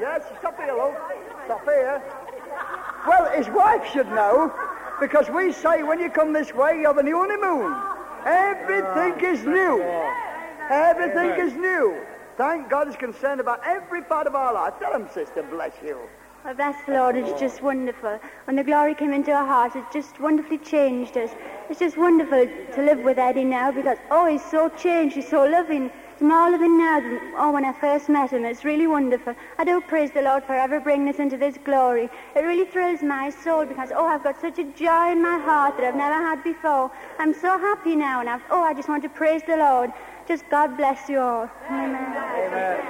Yes, 0.00 0.22
stop 0.38 0.56
here, 0.56 0.74
love. 0.74 0.94
Stop 1.44 1.64
here. 1.64 2.02
Well, 3.06 3.30
his 3.36 3.48
wife 3.48 3.86
should 3.92 4.08
know, 4.08 4.52
because 5.00 5.28
we 5.30 5.52
say 5.52 5.82
when 5.82 6.00
you 6.00 6.10
come 6.10 6.32
this 6.32 6.52
way, 6.54 6.78
you 6.80 6.86
have 6.86 6.98
a 6.98 7.02
new 7.02 7.16
honeymoon. 7.16 7.74
Everything 8.26 9.20
is 9.24 9.44
new. 9.44 9.82
Everything 10.68 11.30
is 11.38 11.54
new. 11.54 11.96
Thank 12.38 12.70
God 12.70 12.86
he's 12.86 12.96
concerned 12.96 13.40
about 13.40 13.60
every 13.66 14.00
part 14.00 14.28
of 14.28 14.36
our 14.36 14.54
life. 14.54 14.74
Tell 14.78 14.94
him, 14.94 15.08
sister, 15.12 15.42
bless 15.42 15.72
you. 15.84 15.98
Oh, 16.44 16.54
that's 16.54 16.78
the 16.86 16.92
Lord. 16.92 17.16
It's 17.16 17.38
just 17.40 17.62
wonderful. 17.62 18.20
When 18.44 18.54
the 18.54 18.62
glory 18.62 18.94
came 18.94 19.12
into 19.12 19.32
our 19.32 19.44
hearts, 19.44 19.74
it 19.74 19.82
just 19.92 20.20
wonderfully 20.20 20.58
changed 20.58 21.16
us. 21.16 21.30
It's 21.68 21.80
just 21.80 21.98
wonderful 21.98 22.46
to 22.46 22.80
live 22.80 23.00
with 23.00 23.18
Eddie 23.18 23.42
now 23.42 23.72
because, 23.72 23.98
oh, 24.12 24.28
he's 24.28 24.44
so 24.52 24.68
changed. 24.68 25.16
He's 25.16 25.28
so 25.28 25.44
loving. 25.46 25.90
He's 26.12 26.22
more 26.22 26.48
loving 26.48 26.78
now 26.78 27.00
than, 27.00 27.18
oh, 27.36 27.50
when 27.50 27.64
I 27.64 27.72
first 27.72 28.08
met 28.08 28.30
him. 28.30 28.44
It's 28.44 28.64
really 28.64 28.86
wonderful. 28.86 29.34
I 29.58 29.64
do 29.64 29.80
praise 29.80 30.12
the 30.12 30.22
Lord 30.22 30.44
for 30.44 30.54
ever 30.54 30.78
bringing 30.78 31.08
us 31.08 31.18
into 31.18 31.36
this 31.36 31.58
glory. 31.64 32.08
It 32.36 32.40
really 32.40 32.66
thrills 32.66 33.02
my 33.02 33.30
soul 33.30 33.66
because, 33.66 33.90
oh, 33.92 34.06
I've 34.06 34.22
got 34.22 34.40
such 34.40 34.60
a 34.60 34.64
joy 34.64 35.10
in 35.10 35.20
my 35.20 35.38
heart 35.40 35.76
that 35.76 35.84
I've 35.84 35.96
never 35.96 36.14
had 36.14 36.44
before. 36.44 36.92
I'm 37.18 37.34
so 37.34 37.58
happy 37.58 37.96
now 37.96 38.20
and 38.20 38.28
I've, 38.30 38.42
oh, 38.48 38.62
I 38.62 38.74
just 38.74 38.88
want 38.88 39.02
to 39.02 39.08
praise 39.08 39.42
the 39.44 39.56
Lord. 39.56 39.90
Just 40.28 40.44
God 40.50 40.76
bless 40.76 41.08
you 41.08 41.20
all. 41.20 41.48
Amen. 41.70 42.12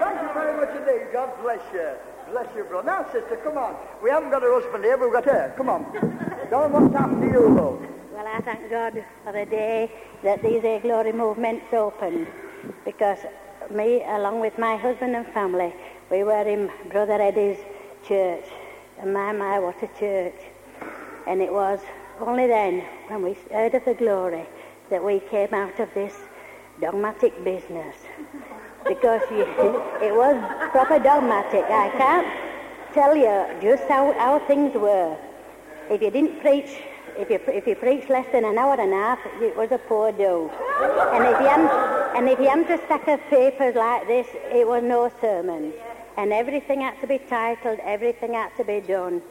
Thank 0.01 0.23
you 0.23 0.29
very 0.35 0.57
much 0.57 0.77
indeed. 0.77 1.13
God 1.13 1.31
bless 1.41 1.61
you. 1.73 1.91
Bless 2.33 2.49
you, 2.57 2.65
brother. 2.65 2.85
Now, 2.85 3.05
sister, 3.13 3.37
come 3.45 3.57
on. 3.57 3.77
We 4.03 4.11
haven't 4.11 4.31
got 4.31 4.43
a 4.43 4.51
husband 4.51 4.83
here, 4.83 4.99
but 4.99 5.05
we've 5.05 5.13
got 5.13 5.25
her. 5.27 5.55
Come 5.57 5.69
on. 5.69 5.85
Them 6.51 6.73
what's 6.73 6.93
happened 6.93 7.23
to 7.23 7.29
you, 7.29 7.49
love. 7.49 7.81
Well, 8.13 8.27
I 8.27 8.41
thank 8.41 8.69
God 8.69 9.05
for 9.23 9.33
the 9.33 9.47
day 9.47 9.89
that 10.25 10.43
these 10.43 10.63
glory 10.83 11.13
movements 11.13 11.67
opened 11.73 12.27
because 12.85 13.19
me, 13.71 14.03
along 14.03 14.41
with 14.41 14.59
my 14.59 14.75
husband 14.77 15.15
and 15.15 15.27
family, 15.29 15.73
we 16.11 16.25
were 16.25 16.43
in 16.43 16.73
Brother 16.91 17.23
Eddie's 17.23 17.59
church. 18.05 18.47
And 18.99 19.15
my, 19.15 19.31
my, 19.31 19.61
what 19.61 19.81
a 19.81 19.89
church. 19.97 20.41
And 21.29 21.41
it 21.41 21.53
was 21.53 21.79
only 22.19 22.49
then, 22.49 22.81
when 23.07 23.23
we 23.23 23.37
heard 23.53 23.75
of 23.75 23.85
the 23.85 23.95
glory, 23.95 24.45
that 24.91 25.05
we 25.05 25.21
came 25.21 25.55
out 25.55 25.79
of 25.79 25.89
this 25.95 26.15
dogmatic 26.81 27.45
business. 27.45 27.97
Because 28.87 29.23
you, 29.31 29.43
it 30.03 30.15
was 30.15 30.37
proper 30.71 30.99
dogmatic. 30.99 31.65
I 31.65 31.91
can't 31.91 32.29
tell 32.95 33.17
you 33.17 33.47
just 33.61 33.85
how, 33.89 34.13
how 34.15 34.39
things 34.47 34.75
were. 34.75 35.17
If 35.91 36.03
you 36.03 36.11
didn't 36.11 36.41
preach, 36.41 36.71
if 37.17 37.31
you, 37.31 37.41
if 37.49 37.67
you 37.67 37.75
preached 37.75 38.09
less 38.09 38.27
than 38.33 38.45
an 38.45 38.59
hour 38.59 38.81
and 38.81 38.93
a 38.93 38.97
half, 38.97 39.19
it 39.41 39.57
was 39.57 39.73
a 39.73 39.79
poor 39.79 40.13
do. 40.13 40.51
And 41.13 41.25
if 41.25 41.41
you 41.41 41.47
hadn't, 41.47 42.17
and 42.17 42.29
if 42.29 42.39
you 42.39 42.49
hadn't 42.49 42.71
a 42.71 42.79
stack 42.85 43.09
of 43.09 43.21
papers 43.29 43.75
like 43.75 44.07
this, 44.07 44.27
it 44.53 44.67
was 44.67 44.83
no 44.83 45.11
sermon. 45.21 45.73
And 46.17 46.33
everything 46.33 46.81
had 46.81 47.01
to 47.01 47.07
be 47.07 47.19
titled, 47.19 47.79
everything 47.83 48.35
had 48.35 48.57
to 48.57 48.65
be 48.65 48.81
done. 48.81 49.23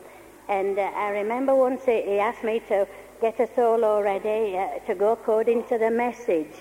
And 0.50 0.80
uh, 0.80 0.84
I 0.96 1.10
remember 1.10 1.54
once 1.56 1.84
he, 1.86 2.20
asked 2.20 2.44
me 2.44 2.62
to 2.70 2.88
get 3.20 3.40
a 3.40 3.50
solo 3.56 4.02
ready 4.02 4.58
uh, 4.58 4.80
to 4.88 4.96
go 4.96 5.12
according 5.12 5.66
to 5.66 5.78
the 5.78 5.92
message. 5.92 6.56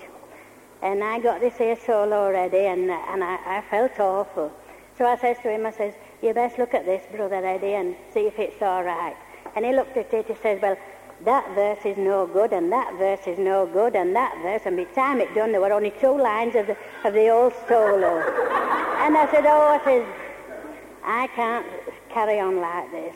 And 0.81 1.03
I 1.03 1.19
got 1.19 1.41
this 1.41 1.57
here 1.57 1.75
solo 1.75 2.27
already, 2.27 2.65
and, 2.65 2.89
and 2.89 3.23
I, 3.23 3.39
I 3.45 3.63
felt 3.69 3.99
awful. 3.99 4.51
So 4.97 5.05
I 5.05 5.17
says 5.17 5.37
to 5.43 5.51
him, 5.51 5.65
I 5.65 5.71
says, 5.71 5.93
you 6.21 6.33
best 6.33 6.57
look 6.57 6.73
at 6.73 6.85
this, 6.85 7.03
Brother 7.11 7.43
Eddie, 7.45 7.73
and 7.73 7.95
see 8.13 8.21
if 8.21 8.37
it's 8.39 8.61
all 8.61 8.83
right. 8.83 9.15
And 9.55 9.65
he 9.65 9.73
looked 9.73 9.97
at 9.97 10.13
it, 10.13 10.27
he 10.27 10.35
says, 10.41 10.61
well, 10.61 10.77
that 11.25 11.49
verse 11.55 11.83
is 11.85 11.97
no 11.97 12.27
good, 12.27 12.53
and 12.53 12.71
that 12.71 12.93
verse 12.97 13.25
is 13.25 13.39
no 13.39 13.65
good, 13.65 13.95
and 13.95 14.15
that 14.15 14.37
verse. 14.43 14.61
And 14.65 14.77
by 14.77 14.83
the 14.83 14.93
time 14.93 15.19
it 15.19 15.33
done, 15.33 15.51
there 15.51 15.61
were 15.61 15.73
only 15.73 15.91
two 15.99 16.15
lines 16.15 16.55
of 16.55 16.67
the, 16.67 16.77
of 17.03 17.13
the 17.13 17.29
old 17.29 17.53
solo. 17.67 18.19
and 18.99 19.17
I 19.17 19.27
said, 19.31 19.45
oh, 19.45 19.79
I 19.79 19.83
said, 19.83 20.05
I 21.03 21.27
can't 21.27 21.65
carry 22.09 22.39
on 22.39 22.59
like 22.59 22.91
this. 22.91 23.15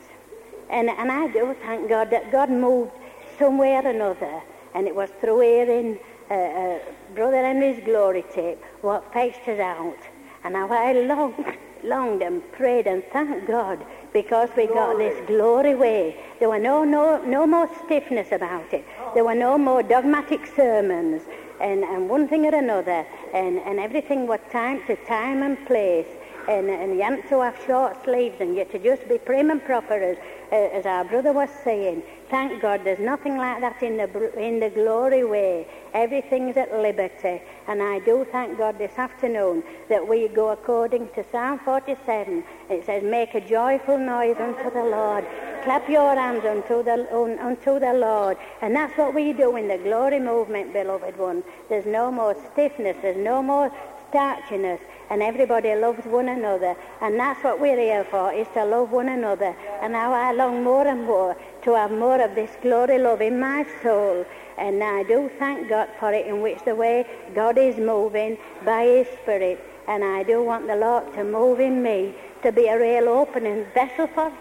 And, 0.69 0.89
and 0.89 1.11
I 1.11 1.27
do 1.27 1.55
thank 1.61 1.89
God 1.89 2.09
that 2.09 2.31
God 2.31 2.49
moved 2.49 2.91
somewhere 3.37 3.85
or 3.85 3.89
another, 3.89 4.41
and 4.73 4.87
it 4.87 4.95
was 4.95 5.09
through 5.19 5.41
hearing 5.41 5.99
uh, 6.31 6.33
uh, 6.33 6.79
Brother 7.13 7.45
Henry's 7.45 7.83
glory 7.83 8.23
tape 8.33 8.63
what 8.81 9.11
fetched 9.11 9.47
us 9.49 9.59
out. 9.59 9.97
And 10.43 10.55
how 10.55 10.71
I 10.71 10.93
longed, 10.93 11.57
longed 11.83 12.21
and 12.21 12.41
prayed 12.53 12.87
and 12.87 13.03
thanked 13.11 13.47
God 13.47 13.85
because 14.13 14.49
we 14.55 14.67
got 14.67 14.97
this 14.97 15.27
glory 15.27 15.75
way. 15.75 16.17
There 16.39 16.49
were 16.49 16.59
no, 16.59 16.85
no, 16.85 17.21
no 17.23 17.45
more 17.45 17.69
stiffness 17.83 18.31
about 18.31 18.73
it. 18.73 18.85
There 19.13 19.25
were 19.25 19.35
no 19.35 19.57
more 19.57 19.83
dogmatic 19.83 20.47
sermons 20.55 21.23
and, 21.59 21.83
and 21.83 22.09
one 22.09 22.27
thing 22.29 22.45
or 22.45 22.55
another. 22.55 23.05
And, 23.33 23.59
and 23.59 23.79
everything 23.79 24.25
was 24.25 24.39
time 24.51 24.81
to 24.87 24.95
time 25.05 25.43
and 25.43 25.63
place. 25.67 26.07
And, 26.47 26.69
and 26.69 26.93
you 26.93 27.01
hadn't 27.01 27.27
to 27.29 27.41
have 27.41 27.57
short 27.67 28.03
sleeves 28.05 28.37
and 28.39 28.53
you 28.53 28.59
had 28.59 28.71
to 28.71 28.79
just 28.79 29.07
be 29.07 29.17
prim 29.17 29.51
and 29.51 29.63
proper 29.63 29.93
as, 29.93 30.17
as 30.51 30.85
our 30.85 31.03
brother 31.03 31.33
was 31.33 31.49
saying. 31.63 32.03
Thank 32.31 32.61
God 32.61 32.85
there's 32.85 32.97
nothing 32.97 33.35
like 33.35 33.59
that 33.59 33.83
in 33.83 33.97
the, 33.97 34.39
in 34.39 34.61
the 34.61 34.69
glory 34.69 35.25
way. 35.25 35.67
Everything's 35.93 36.55
at 36.55 36.71
liberty. 36.71 37.41
And 37.67 37.83
I 37.83 37.99
do 37.99 38.25
thank 38.31 38.57
God 38.57 38.77
this 38.77 38.97
afternoon 38.97 39.63
that 39.89 40.07
we 40.07 40.29
go 40.29 40.51
according 40.51 41.09
to 41.09 41.25
Psalm 41.29 41.59
47. 41.59 42.41
It 42.71 42.85
says, 42.85 43.03
Make 43.03 43.35
a 43.35 43.41
joyful 43.41 43.97
noise 43.97 44.37
unto 44.39 44.71
the 44.71 44.83
Lord. 44.83 45.25
Clap 45.63 45.87
your 45.89 46.15
hands 46.15 46.45
unto 46.45 46.83
the, 46.83 47.07
un, 47.15 47.37
unto 47.39 47.79
the 47.79 47.93
Lord. 47.93 48.37
And 48.61 48.75
that's 48.75 48.97
what 48.97 49.13
we 49.13 49.33
do 49.33 49.55
in 49.57 49.67
the 49.67 49.77
glory 49.77 50.19
movement, 50.19 50.73
beloved 50.73 51.17
ones. 51.17 51.43
There's 51.69 51.85
no 51.85 52.11
more 52.11 52.35
stiffness. 52.51 52.97
There's 53.01 53.17
no 53.17 53.43
more 53.43 53.71
starchiness 54.09 54.79
and 55.11 55.21
everybody 55.21 55.75
loves 55.75 56.05
one 56.05 56.29
another. 56.29 56.75
And 57.01 57.19
that's 57.19 57.43
what 57.43 57.59
we're 57.59 57.79
here 57.79 58.05
for, 58.05 58.31
is 58.31 58.47
to 58.53 58.63
love 58.63 58.91
one 58.91 59.09
another. 59.09 59.53
And 59.81 59.91
now 59.91 60.13
I 60.13 60.31
long 60.31 60.63
more 60.63 60.87
and 60.87 61.03
more 61.05 61.35
to 61.63 61.75
have 61.75 61.91
more 61.91 62.21
of 62.21 62.33
this 62.33 62.51
glory 62.61 62.97
love 62.97 63.21
in 63.21 63.37
my 63.37 63.65
soul. 63.83 64.25
And 64.57 64.81
I 64.81 65.03
do 65.03 65.29
thank 65.37 65.67
God 65.67 65.89
for 65.99 66.13
it, 66.13 66.27
in 66.27 66.41
which 66.41 66.63
the 66.63 66.75
way 66.75 67.05
God 67.35 67.57
is 67.57 67.75
moving 67.77 68.37
by 68.63 68.83
His 68.83 69.07
Spirit. 69.21 69.59
And 69.91 70.05
I 70.05 70.23
do 70.23 70.41
want 70.41 70.67
the 70.67 70.77
Lord 70.77 71.13
to 71.15 71.23
move 71.25 71.59
in 71.59 71.83
me 71.83 72.15
to 72.43 72.51
be 72.53 72.67
a 72.67 72.79
real 72.79 73.09
opening 73.09 73.65
vessel 73.73 74.07
for, 74.07 74.31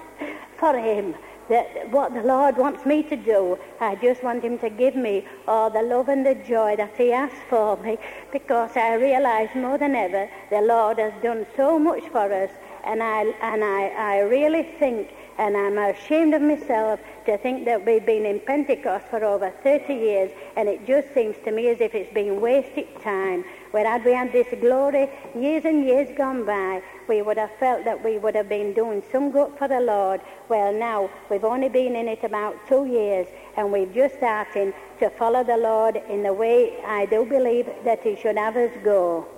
for 0.57 0.79
Him. 0.79 1.17
That 1.49 1.91
what 1.91 2.15
the 2.15 2.23
Lord 2.23 2.57
wants 2.57 2.87
me 2.87 3.03
to 3.03 3.17
do, 3.17 3.59
I 3.81 3.97
just 3.97 4.23
want 4.23 4.45
Him 4.45 4.61
to 4.61 4.71
give 4.71 4.95
me 4.95 5.27
all 5.49 5.69
the 5.69 5.83
love 5.83 6.09
and 6.09 6.25
the 6.25 6.37
joy 6.37 6.77
that 6.77 6.95
He 6.97 7.09
has 7.09 7.33
for 7.49 7.77
me. 7.79 7.99
Because 8.31 8.77
I 8.77 8.95
realize 8.95 9.49
more 9.57 9.77
than 9.77 9.97
ever 9.97 10.31
the 10.51 10.61
Lord 10.61 11.01
has 11.01 11.15
done 11.21 11.45
so 11.57 11.81
much 11.81 12.05
for 12.13 12.33
us. 12.33 12.53
And 12.85 13.03
I, 13.03 13.23
and 13.43 13.65
I, 13.65 13.89
I 13.89 14.19
really 14.21 14.63
think 14.79 15.11
and 15.41 15.57
I'm 15.57 15.79
ashamed 15.79 16.35
of 16.35 16.43
myself 16.43 17.01
to 17.25 17.39
think 17.39 17.65
that 17.65 17.87
we've 17.87 18.05
been 18.05 18.27
in 18.27 18.41
Pentecost 18.41 19.07
for 19.07 19.25
over 19.25 19.51
30 19.63 19.95
years, 19.95 20.31
and 20.55 20.69
it 20.69 20.87
just 20.87 21.15
seems 21.15 21.35
to 21.45 21.51
me 21.51 21.69
as 21.69 21.81
if 21.81 21.95
it's 21.95 22.13
been 22.13 22.43
wasted 22.43 22.87
time. 23.03 23.43
Where 23.71 23.87
had 23.87 24.05
we 24.05 24.13
had 24.13 24.33
this 24.33 24.49
glory 24.61 25.09
years 25.35 25.65
and 25.65 25.85
years 25.85 26.09
gone 26.17 26.45
by, 26.45 26.83
we 27.09 27.23
would 27.23 27.37
have 27.37 27.53
felt 27.61 27.85
that 27.85 28.03
we 28.05 28.19
would 28.19 28.35
have 28.35 28.49
been 28.49 28.73
doing 28.73 29.03
some 29.13 29.31
good 29.31 29.53
for 29.59 29.69
the 29.69 29.81
Lord. 29.81 30.21
Well, 30.49 30.73
now 30.73 31.09
we've 31.29 31.45
only 31.45 31.69
been 31.69 31.95
in 31.95 32.09
it 32.09 32.25
about 32.25 32.57
two 32.67 32.87
years, 32.87 33.29
and 33.57 33.73
we've 33.73 33.95
just 33.95 34.17
starting 34.17 34.73
to 34.99 35.11
follow 35.11 35.45
the 35.45 35.57
Lord 35.57 35.97
in 36.09 36.23
the 36.25 36.33
way 36.33 36.83
I 36.85 37.07
do 37.07 37.25
believe 37.25 37.69
that 37.85 38.03
He 38.03 38.17
should 38.17 38.37
have 38.37 38.57
us 38.57 38.77
go. 38.83 39.29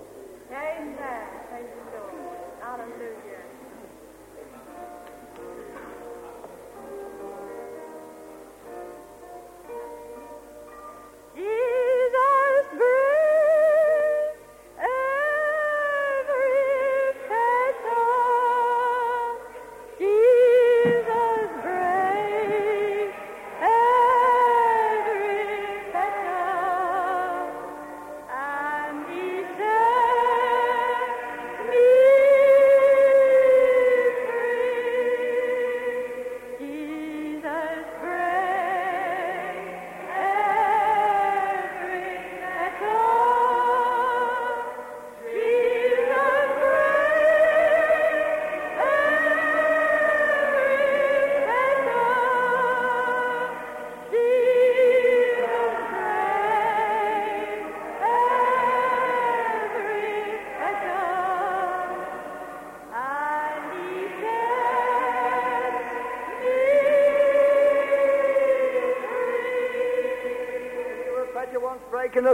Amen. 0.50 1.01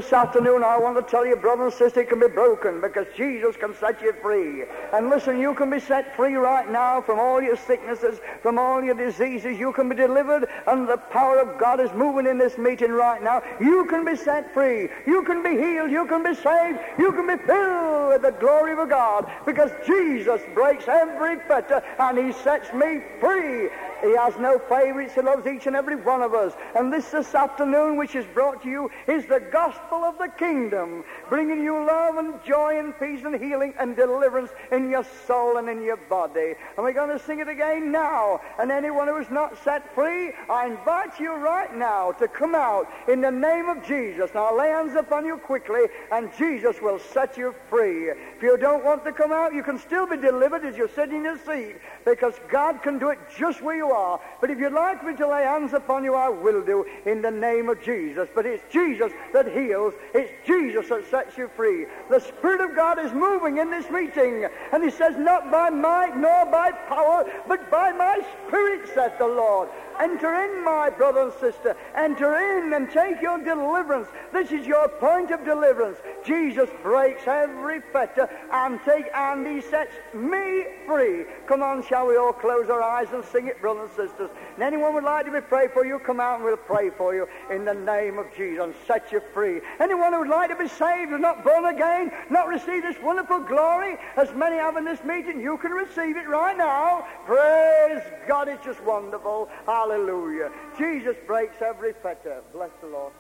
This 0.00 0.12
afternoon. 0.12 0.62
I 0.62 0.78
want 0.78 0.96
to 0.96 1.02
tell 1.02 1.26
you, 1.26 1.34
brother 1.34 1.64
and 1.64 1.72
sister, 1.72 2.02
it 2.02 2.08
can 2.08 2.20
be 2.20 2.28
broken 2.28 2.80
because 2.80 3.06
Jesus 3.16 3.56
can 3.56 3.74
set 3.74 4.00
you 4.00 4.12
free. 4.22 4.62
And 4.92 5.10
listen, 5.10 5.40
you 5.40 5.54
can 5.54 5.70
be 5.70 5.80
set 5.80 6.14
free 6.14 6.34
right 6.34 6.70
now 6.70 7.00
from 7.00 7.18
all 7.18 7.42
your 7.42 7.56
sicknesses, 7.56 8.20
from 8.40 8.60
all 8.60 8.82
your 8.82 8.94
diseases. 8.94 9.58
You 9.58 9.72
can 9.72 9.88
be 9.88 9.96
delivered, 9.96 10.48
and 10.68 10.88
the 10.88 10.98
power 10.98 11.40
of 11.40 11.58
God 11.58 11.80
is 11.80 11.92
moving 11.94 12.28
in 12.28 12.38
this 12.38 12.56
meeting 12.58 12.92
right 12.92 13.20
now. 13.20 13.42
You 13.60 13.86
can 13.86 14.04
be 14.04 14.14
set 14.14 14.54
free. 14.54 14.88
You 15.04 15.24
can 15.24 15.42
be 15.42 15.60
healed. 15.60 15.90
You 15.90 16.06
can 16.06 16.22
be 16.22 16.34
saved. 16.34 16.78
You 16.96 17.10
can 17.10 17.26
be 17.26 17.42
filled 17.44 18.08
with 18.10 18.22
the 18.22 18.36
glory 18.38 18.80
of 18.80 18.88
God 18.88 19.28
because 19.46 19.72
Jesus 19.84 20.40
breaks 20.54 20.86
every 20.86 21.40
fetter 21.48 21.82
and 21.98 22.16
He 22.16 22.32
sets 22.44 22.72
me 22.72 23.00
free. 23.18 23.68
He 24.02 24.14
has 24.16 24.36
no 24.38 24.60
favorites. 24.60 25.14
He 25.14 25.22
loves 25.22 25.44
each 25.46 25.66
and 25.66 25.74
every 25.74 25.96
one 25.96 26.22
of 26.22 26.34
us. 26.34 26.52
And 26.74 26.92
this 26.92 27.10
this 27.10 27.34
afternoon, 27.34 27.96
which 27.96 28.14
is 28.14 28.26
brought 28.26 28.62
to 28.62 28.68
you, 28.68 28.90
is 29.06 29.26
the 29.26 29.40
gospel 29.40 30.04
of 30.04 30.18
the 30.18 30.28
kingdom, 30.28 31.04
bringing 31.28 31.62
you 31.62 31.74
love 31.74 32.16
and 32.16 32.42
joy 32.44 32.78
and 32.78 32.98
peace 32.98 33.24
and 33.24 33.34
healing 33.40 33.74
and 33.78 33.96
deliverance 33.96 34.50
in 34.72 34.90
your 34.90 35.04
soul 35.26 35.56
and 35.58 35.68
in 35.68 35.82
your 35.82 35.96
body. 35.96 36.54
And 36.76 36.84
we're 36.84 36.92
going 36.92 37.16
to 37.16 37.24
sing 37.24 37.40
it 37.40 37.48
again 37.48 37.92
now. 37.92 38.40
And 38.58 38.72
anyone 38.72 39.08
who 39.08 39.18
is 39.18 39.30
not 39.30 39.62
set 39.62 39.94
free, 39.94 40.32
I 40.48 40.66
invite 40.66 41.20
you 41.20 41.34
right 41.34 41.74
now 41.76 42.12
to 42.12 42.28
come 42.28 42.54
out 42.54 42.88
in 43.08 43.20
the 43.20 43.30
name 43.30 43.68
of 43.68 43.84
Jesus. 43.86 44.30
Now 44.34 44.56
lay 44.56 44.68
hands 44.68 44.94
upon 44.94 45.26
you 45.26 45.36
quickly, 45.36 45.86
and 46.10 46.30
Jesus 46.38 46.80
will 46.80 46.98
set 46.98 47.36
you 47.36 47.54
free. 47.68 48.10
If 48.10 48.42
you 48.42 48.56
don't 48.56 48.84
want 48.84 49.04
to 49.04 49.12
come 49.12 49.32
out, 49.32 49.54
you 49.54 49.62
can 49.62 49.78
still 49.78 50.06
be 50.06 50.16
delivered 50.16 50.64
as 50.64 50.76
you're 50.76 50.88
sitting 50.88 51.16
in 51.18 51.24
your 51.24 51.38
seat, 51.38 51.76
because 52.04 52.34
God 52.48 52.82
can 52.82 52.98
do 52.98 53.10
it 53.10 53.18
just 53.36 53.60
where 53.60 53.76
you 53.76 53.90
are. 53.90 54.20
But 54.40 54.50
if 54.50 54.58
you'd 54.58 54.72
like 54.72 55.04
me 55.04 55.14
to 55.16 55.28
lay 55.28 55.42
hands 55.42 55.72
upon 55.72 56.04
you, 56.04 56.14
I 56.14 56.28
will 56.28 56.62
do 56.64 56.86
in 57.04 57.20
the 57.20 57.30
name 57.30 57.68
of 57.68 57.82
Jesus. 57.82 58.28
But 58.34 58.46
it's 58.46 58.62
Jesus 58.72 59.12
that 59.32 59.52
heals. 59.52 59.94
It's 60.14 60.32
Jesus 60.46 60.88
that 60.88 61.04
sets 61.10 61.17
you 61.36 61.50
free. 61.56 61.86
The 62.10 62.20
Spirit 62.20 62.60
of 62.60 62.76
God 62.76 62.98
is 62.98 63.12
moving 63.12 63.58
in 63.58 63.70
this 63.70 63.90
meeting. 63.90 64.46
And 64.72 64.84
He 64.84 64.90
says, 64.90 65.16
not 65.16 65.50
by 65.50 65.70
might 65.70 66.16
nor 66.16 66.46
by 66.46 66.70
power, 66.88 67.24
but 67.46 67.70
by 67.70 67.92
my 67.92 68.20
Spirit, 68.46 68.88
saith 68.94 69.18
the 69.18 69.26
Lord. 69.26 69.68
Enter 70.00 70.34
in, 70.44 70.64
my 70.64 70.90
brother 70.90 71.22
and 71.22 71.32
sister. 71.40 71.76
Enter 71.94 72.36
in 72.36 72.72
and 72.72 72.90
take 72.90 73.20
your 73.20 73.38
deliverance. 73.38 74.08
This 74.32 74.52
is 74.52 74.66
your 74.66 74.88
point 74.88 75.30
of 75.30 75.44
deliverance. 75.44 75.98
Jesus 76.24 76.68
breaks 76.82 77.26
every 77.26 77.80
fetter 77.92 78.28
and 78.52 78.80
take 78.84 79.06
and 79.14 79.46
he 79.46 79.60
sets 79.60 79.92
me 80.14 80.64
free. 80.86 81.24
Come 81.46 81.62
on, 81.62 81.82
shall 81.82 82.06
we 82.06 82.16
all 82.16 82.32
close 82.32 82.68
our 82.70 82.82
eyes 82.82 83.08
and 83.12 83.24
sing 83.24 83.48
it, 83.48 83.60
brothers 83.60 83.90
and 83.96 84.08
sisters? 84.08 84.30
And 84.54 84.62
anyone 84.62 84.94
would 84.94 85.04
like 85.04 85.26
to 85.26 85.32
be 85.32 85.40
prayed 85.40 85.72
for 85.72 85.84
you, 85.84 85.98
come 85.98 86.20
out 86.20 86.36
and 86.36 86.44
we'll 86.44 86.56
pray 86.56 86.90
for 86.90 87.14
you 87.14 87.26
in 87.50 87.64
the 87.64 87.74
name 87.74 88.18
of 88.18 88.26
Jesus 88.36 88.64
and 88.64 88.74
set 88.86 89.10
you 89.12 89.20
free. 89.32 89.60
Anyone 89.80 90.12
who 90.12 90.20
would 90.20 90.28
like 90.28 90.50
to 90.50 90.56
be 90.56 90.68
saved 90.68 91.12
and 91.12 91.22
not 91.22 91.44
born 91.44 91.64
again, 91.66 92.10
not 92.30 92.48
receive 92.48 92.82
this 92.82 92.96
wonderful 93.02 93.40
glory, 93.40 93.96
as 94.16 94.32
many 94.34 94.56
have 94.56 94.76
in 94.76 94.84
this 94.84 95.02
meeting, 95.04 95.40
you 95.40 95.58
can 95.58 95.72
receive 95.72 96.16
it 96.16 96.28
right 96.28 96.56
now. 96.56 97.06
Praise 97.26 98.02
God, 98.26 98.48
it's 98.48 98.64
just 98.64 98.82
wonderful. 98.82 99.48
Hallelujah. 99.88 100.50
Jesus 100.76 101.16
breaks 101.26 101.62
every 101.62 101.94
fetter. 102.02 102.42
Bless 102.52 102.70
the 102.82 102.88
Lord. 102.88 103.14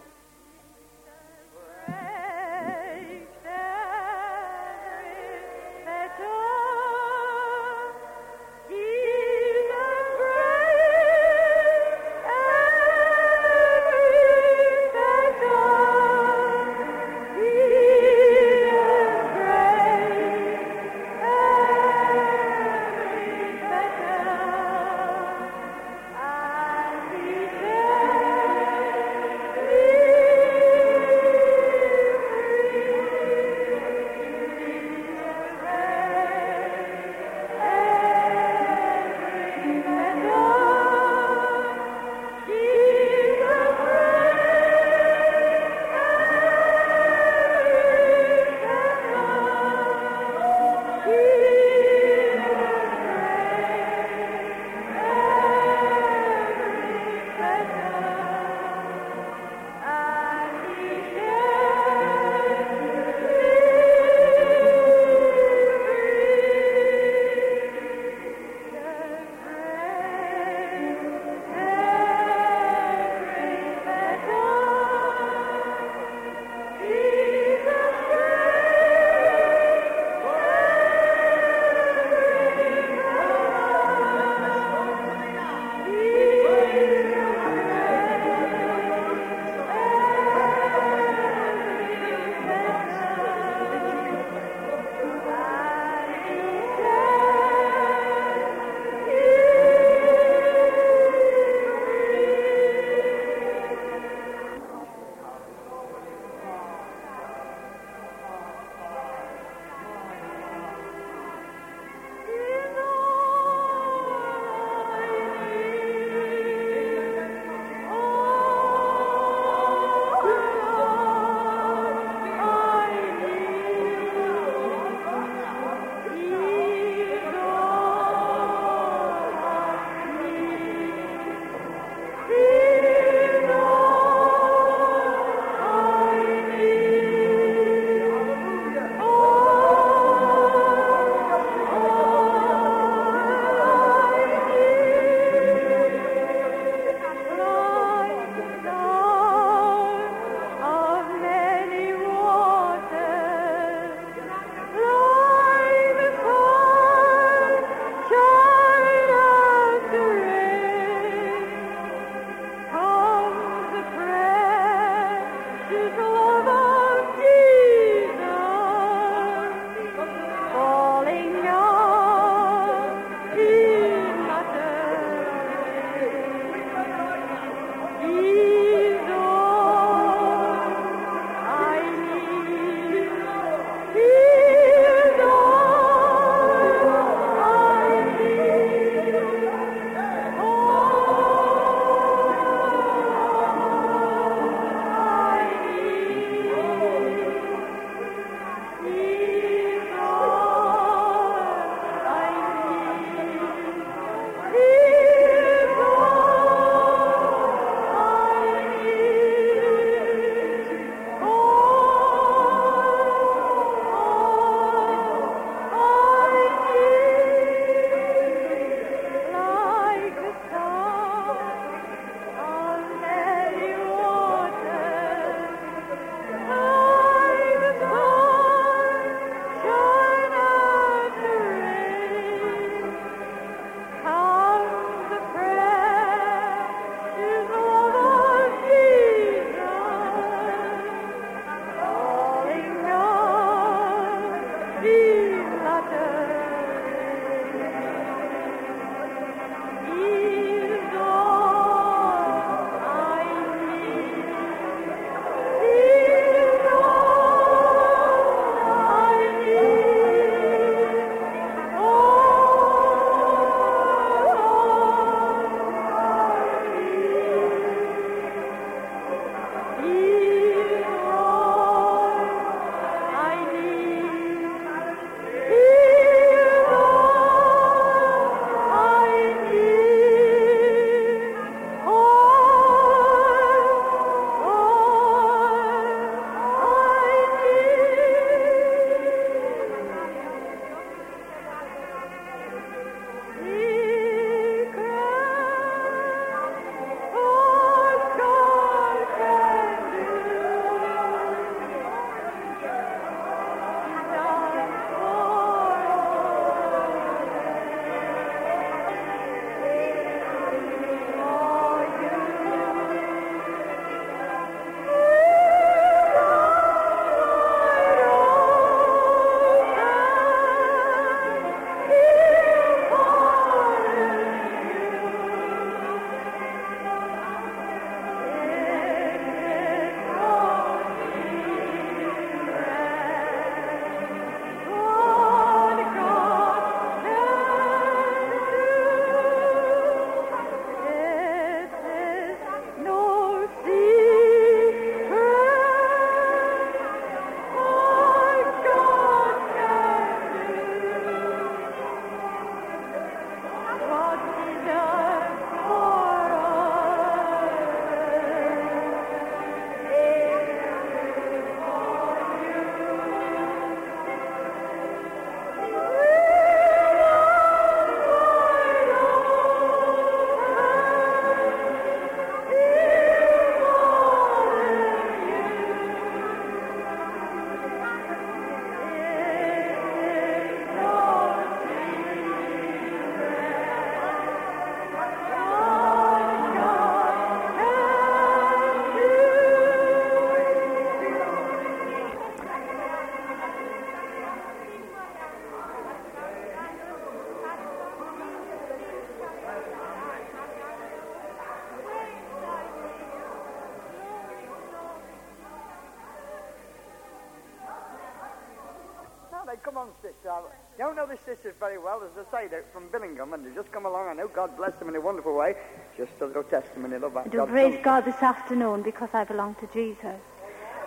Come 409.62 409.76
on, 409.76 409.88
sister. 410.02 410.30
You 410.78 410.84
don't 410.84 410.96
know 410.96 411.06
the 411.06 411.18
sisters 411.24 411.54
very 411.58 411.78
well, 411.78 412.02
as 412.04 412.26
I 412.26 412.30
say, 412.30 412.48
they're 412.48 412.64
from 412.72 412.88
Billingham, 412.88 413.34
and 413.34 413.44
they 413.44 413.54
just 413.54 413.72
come 413.72 413.86
along. 413.86 414.08
I 414.08 414.14
know 414.14 414.28
God 414.28 414.56
bless 414.56 414.74
them 414.78 414.88
in 414.88 414.96
a 414.96 415.00
wonderful 415.00 415.34
way. 415.34 415.54
Just 415.96 416.12
a 416.20 416.26
little 416.26 416.44
testimony, 416.44 416.98
love. 416.98 417.16
I 417.16 417.26
do 417.26 417.44
praise 417.46 417.78
God 417.82 418.04
this 418.04 418.22
afternoon 418.22 418.82
because 418.82 419.08
I 419.12 419.24
belong 419.24 419.56
to 419.56 419.68
Jesus. 419.72 420.20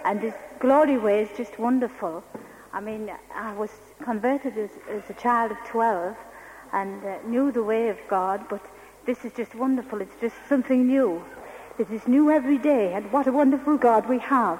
And 0.05 0.21
this 0.21 0.35
glory 0.59 0.97
way 0.97 1.23
is 1.23 1.29
just 1.37 1.59
wonderful. 1.59 2.23
I 2.73 2.79
mean, 2.79 3.11
I 3.35 3.53
was 3.53 3.71
converted 4.03 4.57
as, 4.57 4.69
as 4.89 5.09
a 5.09 5.13
child 5.13 5.51
of 5.51 5.57
12 5.65 6.15
and 6.73 7.03
uh, 7.03 7.17
knew 7.25 7.51
the 7.51 7.63
way 7.63 7.89
of 7.89 7.97
God, 8.07 8.45
but 8.49 8.65
this 9.05 9.25
is 9.25 9.33
just 9.33 9.53
wonderful. 9.55 10.01
It's 10.01 10.15
just 10.21 10.35
something 10.47 10.87
new. 10.87 11.23
It 11.77 11.89
is 11.91 12.07
new 12.07 12.31
every 12.31 12.57
day, 12.57 12.93
and 12.93 13.11
what 13.11 13.27
a 13.27 13.31
wonderful 13.31 13.77
God 13.77 14.07
we 14.07 14.19
have. 14.19 14.59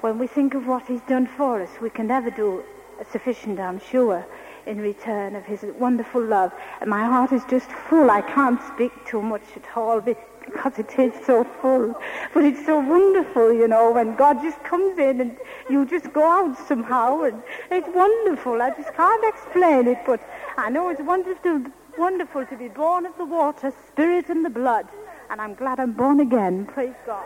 When 0.00 0.18
we 0.18 0.26
think 0.26 0.54
of 0.54 0.66
what 0.66 0.86
He's 0.86 1.02
done 1.02 1.26
for 1.26 1.62
us, 1.62 1.70
we 1.80 1.90
can 1.90 2.06
never 2.08 2.30
do 2.30 2.64
sufficient, 3.10 3.60
I'm 3.60 3.80
sure, 3.80 4.26
in 4.66 4.80
return 4.80 5.36
of 5.36 5.44
His 5.44 5.64
wonderful 5.78 6.22
love. 6.22 6.52
And 6.80 6.90
my 6.90 7.04
heart 7.04 7.32
is 7.32 7.42
just 7.48 7.70
full. 7.70 8.10
I 8.10 8.22
can't 8.22 8.60
speak 8.74 8.92
too 9.04 9.22
much 9.22 9.44
at 9.56 9.76
all 9.76 10.00
because 10.00 10.78
it 10.78 10.98
is 10.98 11.12
so 11.24 11.44
full. 11.60 11.94
But 12.34 12.44
it's 12.44 12.64
so 12.64 12.78
wonderful, 12.78 13.52
you 13.52 13.68
know, 13.68 13.92
when 13.92 14.16
God 14.16 14.42
just 14.42 14.62
comes 14.64 14.98
in 14.98 15.20
and 15.20 15.36
you 15.70 15.86
just 15.86 16.12
go 16.12 16.24
out 16.24 16.56
somehow. 16.68 17.22
And 17.22 17.42
it's 17.70 17.88
wonderful. 17.94 18.60
I 18.60 18.70
just 18.70 18.92
can't 18.94 19.24
explain 19.24 19.86
it, 19.88 19.98
but 20.06 20.20
I 20.56 20.70
know 20.70 20.88
it's 20.88 21.02
wonderful, 21.02 21.64
wonderful 21.96 22.46
to 22.46 22.56
be 22.56 22.68
born 22.68 23.06
of 23.06 23.16
the 23.16 23.24
water, 23.24 23.72
spirit, 23.88 24.28
and 24.28 24.44
the 24.44 24.50
blood 24.50 24.86
and 25.30 25.40
I'm 25.40 25.54
glad 25.54 25.80
I'm 25.80 25.92
born 25.92 26.20
again. 26.20 26.66
Praise 26.66 26.94
God. 27.04 27.24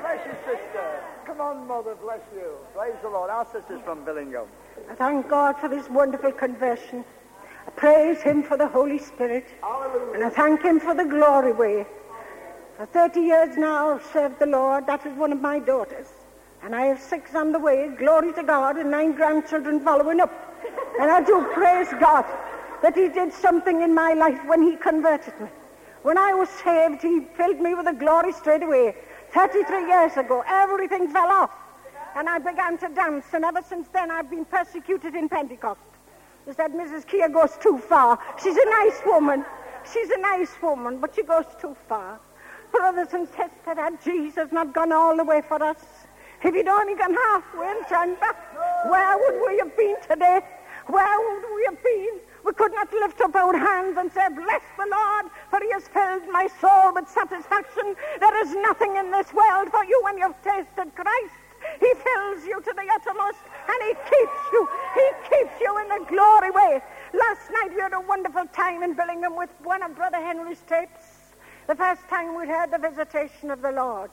Bless 0.00 0.26
you, 0.26 0.32
sister. 0.44 1.02
Come 1.26 1.40
on, 1.40 1.66
mother, 1.66 1.94
bless 1.94 2.20
you. 2.34 2.56
Praise 2.74 2.94
the 3.02 3.08
Lord. 3.08 3.30
Our 3.30 3.46
sister's 3.52 3.80
from 3.82 4.04
Billingham. 4.04 4.46
I 4.90 4.94
thank 4.94 5.28
God 5.28 5.58
for 5.58 5.68
this 5.68 5.88
wonderful 5.88 6.32
conversion. 6.32 7.04
I 7.66 7.70
praise 7.70 8.20
Him 8.20 8.42
for 8.42 8.56
the 8.56 8.68
Holy 8.68 8.98
Spirit. 8.98 9.46
Hallelujah. 9.60 10.12
And 10.14 10.24
I 10.24 10.30
thank 10.30 10.62
Him 10.62 10.80
for 10.80 10.94
the 10.94 11.04
glory 11.04 11.52
way. 11.52 11.86
For 12.76 12.86
30 12.86 13.20
years 13.20 13.56
now, 13.56 13.94
I've 13.94 14.06
served 14.12 14.38
the 14.38 14.46
Lord. 14.46 14.86
That 14.86 15.06
is 15.06 15.16
one 15.16 15.32
of 15.32 15.40
my 15.40 15.58
daughters. 15.58 16.06
And 16.62 16.74
I 16.74 16.86
have 16.86 17.00
six 17.00 17.34
on 17.34 17.52
the 17.52 17.58
way. 17.58 17.88
Glory 17.98 18.32
to 18.34 18.42
God, 18.42 18.76
and 18.76 18.90
nine 18.90 19.12
grandchildren 19.12 19.80
following 19.80 20.20
up. 20.20 20.32
and 21.00 21.10
I 21.10 21.22
do 21.22 21.42
praise 21.54 21.88
God 22.00 22.24
that 22.82 22.96
He 22.96 23.08
did 23.08 23.32
something 23.32 23.82
in 23.82 23.94
my 23.94 24.14
life 24.14 24.40
when 24.46 24.62
He 24.62 24.76
converted 24.76 25.38
me. 25.40 25.48
When 26.02 26.18
I 26.18 26.34
was 26.34 26.48
saved, 26.48 27.00
he 27.00 27.20
filled 27.36 27.60
me 27.60 27.74
with 27.74 27.86
the 27.86 27.92
glory 27.92 28.32
straight 28.32 28.62
away. 28.62 28.96
33 29.30 29.86
years 29.86 30.16
ago, 30.16 30.42
everything 30.46 31.08
fell 31.08 31.28
off. 31.28 31.50
And 32.14 32.28
I 32.28 32.38
began 32.38 32.78
to 32.78 32.88
dance, 32.88 33.24
and 33.32 33.44
ever 33.44 33.62
since 33.66 33.88
then 33.88 34.10
I've 34.10 34.28
been 34.28 34.44
persecuted 34.44 35.14
in 35.14 35.28
Pentecost. 35.28 35.80
They 36.46 36.52
said 36.52 36.72
Mrs. 36.72 37.06
Kia 37.06 37.28
goes 37.28 37.56
too 37.60 37.78
far. 37.78 38.18
She's 38.42 38.56
a 38.56 38.70
nice 38.70 39.00
woman. 39.06 39.44
She's 39.92 40.10
a 40.10 40.20
nice 40.20 40.50
woman, 40.62 40.98
but 40.98 41.14
she 41.14 41.22
goes 41.22 41.46
too 41.60 41.76
far. 41.88 42.20
Brothers 42.70 43.12
and 43.12 43.28
sisters, 43.28 43.76
had 43.76 44.02
Jesus 44.02 44.50
not 44.52 44.72
gone 44.72 44.92
all 44.92 45.16
the 45.16 45.24
way 45.24 45.42
for 45.46 45.62
us? 45.62 45.76
If 46.42 46.54
he'd 46.54 46.68
only 46.68 46.94
gone 46.96 47.14
halfway 47.14 47.68
and 47.68 47.86
turned 47.88 48.20
back, 48.20 48.36
where 48.90 49.16
would 49.16 49.46
we 49.46 49.58
have 49.58 49.76
been 49.76 49.96
today? 50.08 50.40
Where 50.88 51.20
would 51.20 51.54
we 51.54 51.64
have 51.66 51.82
been? 51.82 52.20
We 52.44 52.52
could 52.54 52.74
not 52.74 52.92
lift 52.92 53.20
up 53.20 53.36
our 53.36 53.56
hands 53.56 53.96
and 53.96 54.10
say, 54.10 54.28
Bless 54.28 54.62
the 54.76 54.88
Lord, 54.90 55.26
for 55.50 55.60
he 55.60 55.70
has 55.70 55.86
filled 55.86 56.26
my 56.32 56.48
soul 56.60 56.92
with 56.92 57.08
satisfaction. 57.08 57.94
There 58.18 58.42
is 58.42 58.54
nothing 58.56 58.96
in 58.96 59.12
this 59.12 59.32
world 59.32 59.68
for 59.70 59.84
you 59.84 60.00
when 60.02 60.18
you've 60.18 60.42
tasted 60.42 60.92
Christ. 60.96 61.34
He 61.80 61.92
fills 61.94 62.44
you 62.44 62.60
to 62.60 62.72
the 62.74 62.86
uttermost 62.94 63.38
and 63.68 63.82
he 63.82 63.94
keeps 63.94 64.40
you. 64.52 64.68
He 64.94 65.08
keeps 65.30 65.60
you 65.60 65.78
in 65.78 65.88
the 65.88 66.04
glory 66.08 66.50
way. 66.50 66.82
Last 67.12 67.50
night 67.50 67.74
we 67.74 67.80
had 67.80 67.92
a 67.92 68.00
wonderful 68.00 68.46
time 68.52 68.82
in 68.82 68.94
Billingham 68.94 69.36
with 69.36 69.50
one 69.62 69.82
of 69.82 69.94
Brother 69.94 70.18
Henry's 70.18 70.62
tapes. 70.68 71.34
The 71.66 71.74
first 71.74 72.08
time 72.08 72.36
we'd 72.36 72.48
heard 72.48 72.70
the 72.70 72.78
visitation 72.78 73.50
of 73.50 73.62
the 73.62 73.72
Lord. 73.72 74.10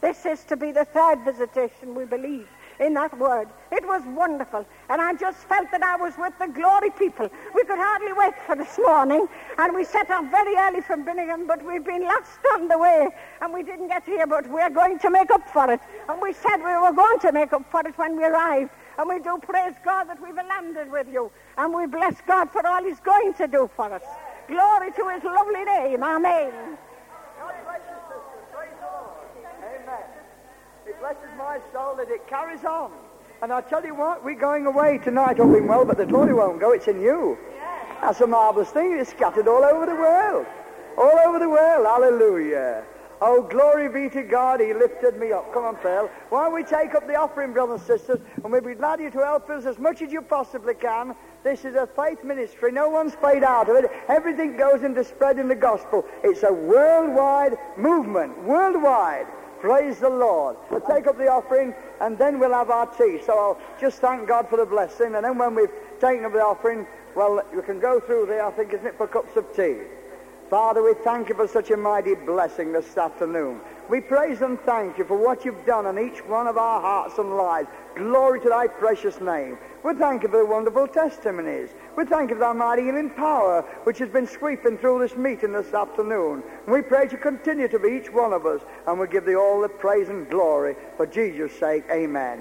This 0.00 0.26
is 0.26 0.44
to 0.44 0.56
be 0.56 0.72
the 0.72 0.84
third 0.84 1.24
visitation, 1.24 1.94
we 1.94 2.04
believe 2.04 2.48
in 2.82 2.94
that 2.94 3.16
word. 3.18 3.48
It 3.70 3.86
was 3.86 4.02
wonderful. 4.06 4.66
And 4.90 5.00
I 5.00 5.14
just 5.14 5.38
felt 5.48 5.70
that 5.70 5.82
I 5.82 5.96
was 5.96 6.14
with 6.18 6.34
the 6.38 6.48
glory 6.48 6.90
people. 6.90 7.30
We 7.54 7.64
could 7.64 7.78
hardly 7.78 8.12
wait 8.12 8.34
for 8.46 8.56
this 8.56 8.78
morning. 8.78 9.26
And 9.58 9.74
we 9.74 9.84
set 9.84 10.10
off 10.10 10.30
very 10.30 10.56
early 10.56 10.80
from 10.80 11.04
Billingham, 11.04 11.46
but 11.46 11.64
we've 11.64 11.84
been 11.84 12.02
lost 12.02 12.40
on 12.54 12.68
the 12.68 12.78
way. 12.78 13.08
And 13.40 13.52
we 13.52 13.62
didn't 13.62 13.88
get 13.88 14.04
here, 14.04 14.26
but 14.26 14.48
we're 14.50 14.70
going 14.70 14.98
to 14.98 15.10
make 15.10 15.30
up 15.30 15.48
for 15.48 15.70
it. 15.72 15.80
And 16.08 16.20
we 16.20 16.32
said 16.32 16.58
we 16.58 16.76
were 16.76 16.92
going 16.92 17.18
to 17.20 17.32
make 17.32 17.52
up 17.52 17.70
for 17.70 17.80
it 17.86 17.96
when 17.96 18.16
we 18.16 18.24
arrived. 18.24 18.70
And 18.98 19.08
we 19.08 19.20
do 19.20 19.38
praise 19.42 19.74
God 19.84 20.04
that 20.08 20.20
we've 20.20 20.34
landed 20.34 20.90
with 20.90 21.08
you. 21.10 21.30
And 21.56 21.72
we 21.72 21.86
bless 21.86 22.20
God 22.26 22.50
for 22.50 22.66
all 22.66 22.84
he's 22.84 23.00
going 23.00 23.32
to 23.34 23.46
do 23.46 23.70
for 23.74 23.92
us. 23.92 24.02
Glory 24.48 24.90
to 24.92 25.08
his 25.08 25.24
lovely 25.24 25.64
name. 25.64 26.02
Amen. 26.02 26.52
God 27.38 27.54
bless 27.64 27.80
you, 27.88 27.96
sister. 28.08 28.38
Praise 28.52 28.76
the 28.80 28.86
Lord. 28.86 29.26
Amen. 29.64 30.06
It 30.86 30.91
blesses 31.02 31.36
my 31.36 31.58
soul 31.72 31.96
that 31.96 32.08
it 32.10 32.28
carries 32.28 32.64
on. 32.64 32.92
And 33.42 33.52
I 33.52 33.60
tell 33.60 33.84
you 33.84 33.92
what, 33.92 34.24
we're 34.24 34.38
going 34.38 34.66
away 34.66 34.98
tonight, 34.98 35.38
hoping 35.38 35.66
well, 35.66 35.84
but 35.84 35.96
the 35.96 36.06
glory 36.06 36.32
won't 36.32 36.60
go. 36.60 36.70
It's 36.70 36.86
in 36.86 37.00
you. 37.00 37.36
That's 38.00 38.20
a 38.20 38.26
marvelous 38.28 38.70
thing. 38.70 38.96
It's 38.96 39.10
scattered 39.10 39.48
all 39.48 39.64
over 39.64 39.84
the 39.84 39.96
world. 39.96 40.46
All 40.96 41.18
over 41.26 41.40
the 41.40 41.48
world. 41.48 41.86
Hallelujah. 41.86 42.84
Oh, 43.20 43.42
glory 43.42 43.88
be 43.88 44.14
to 44.14 44.22
God. 44.22 44.60
He 44.60 44.72
lifted 44.72 45.18
me 45.18 45.32
up. 45.32 45.52
Come 45.52 45.64
on, 45.64 45.76
Phil. 45.78 46.08
Why 46.28 46.44
don't 46.44 46.54
we 46.54 46.62
take 46.62 46.94
up 46.94 47.08
the 47.08 47.16
offering, 47.16 47.52
brothers 47.52 47.80
and 47.80 47.98
sisters, 47.98 48.20
and 48.44 48.52
we'll 48.52 48.60
be 48.60 48.74
glad 48.74 49.00
you 49.00 49.10
to 49.10 49.18
help 49.18 49.50
us 49.50 49.64
as 49.64 49.80
much 49.80 50.02
as 50.02 50.12
you 50.12 50.22
possibly 50.22 50.74
can. 50.74 51.16
This 51.42 51.64
is 51.64 51.74
a 51.74 51.88
faith 51.88 52.22
ministry. 52.22 52.70
No 52.70 52.88
one's 52.88 53.16
paid 53.16 53.42
out 53.42 53.68
of 53.68 53.74
it. 53.74 53.90
Everything 54.08 54.56
goes 54.56 54.84
into 54.84 55.02
spreading 55.02 55.48
the 55.48 55.56
gospel. 55.56 56.04
It's 56.22 56.44
a 56.44 56.52
worldwide 56.52 57.58
movement. 57.76 58.40
Worldwide. 58.44 59.26
Praise 59.62 60.00
the 60.00 60.10
Lord. 60.10 60.56
We'll 60.72 60.80
take 60.80 61.06
up 61.06 61.16
the 61.16 61.28
offering 61.28 61.72
and 62.00 62.18
then 62.18 62.40
we'll 62.40 62.52
have 62.52 62.70
our 62.70 62.86
tea. 62.86 63.20
So 63.24 63.38
I'll 63.38 63.60
just 63.80 64.00
thank 64.00 64.26
God 64.26 64.48
for 64.48 64.56
the 64.56 64.66
blessing. 64.66 65.14
And 65.14 65.24
then 65.24 65.38
when 65.38 65.54
we've 65.54 65.70
taken 66.00 66.24
up 66.24 66.32
the 66.32 66.44
offering, 66.44 66.84
well, 67.14 67.40
you 67.54 67.62
can 67.62 67.78
go 67.78 68.00
through 68.00 68.26
there, 68.26 68.44
I 68.44 68.50
think, 68.50 68.72
isn't 68.72 68.86
it, 68.86 68.96
for 68.96 69.06
cups 69.06 69.36
of 69.36 69.46
tea. 69.54 69.76
Father, 70.50 70.82
we 70.82 70.94
thank 71.04 71.28
you 71.28 71.36
for 71.36 71.46
such 71.46 71.70
a 71.70 71.76
mighty 71.76 72.16
blessing 72.16 72.72
this 72.72 72.96
afternoon. 72.96 73.60
We 73.92 74.00
praise 74.00 74.40
and 74.40 74.58
thank 74.60 74.96
you 74.96 75.04
for 75.04 75.18
what 75.18 75.44
you've 75.44 75.66
done 75.66 75.84
in 75.84 76.02
each 76.02 76.24
one 76.24 76.46
of 76.46 76.56
our 76.56 76.80
hearts 76.80 77.18
and 77.18 77.36
lives. 77.36 77.68
Glory 77.94 78.40
to 78.40 78.48
thy 78.48 78.66
precious 78.66 79.20
name. 79.20 79.58
We 79.84 79.92
thank 79.92 80.22
you 80.22 80.30
for 80.30 80.38
the 80.38 80.46
wonderful 80.46 80.88
testimonies. 80.88 81.68
We 81.94 82.06
thank 82.06 82.30
you 82.30 82.36
for 82.36 82.40
thy 82.40 82.54
mighty 82.54 82.84
healing 82.84 83.10
power 83.10 83.60
which 83.84 83.98
has 83.98 84.08
been 84.08 84.26
sweeping 84.26 84.78
through 84.78 85.00
this 85.00 85.14
meeting 85.14 85.52
this 85.52 85.74
afternoon. 85.74 86.42
And 86.64 86.74
we 86.74 86.80
pray 86.80 87.06
to 87.08 87.18
continue 87.18 87.68
to 87.68 87.78
be 87.78 87.90
each 87.90 88.10
one 88.10 88.32
of 88.32 88.46
us, 88.46 88.62
and 88.86 88.98
we 88.98 89.08
give 89.08 89.26
thee 89.26 89.36
all 89.36 89.60
the 89.60 89.68
praise 89.68 90.08
and 90.08 90.26
glory 90.30 90.74
for 90.96 91.04
Jesus' 91.04 91.52
sake. 91.60 91.84
Amen. 91.90 92.40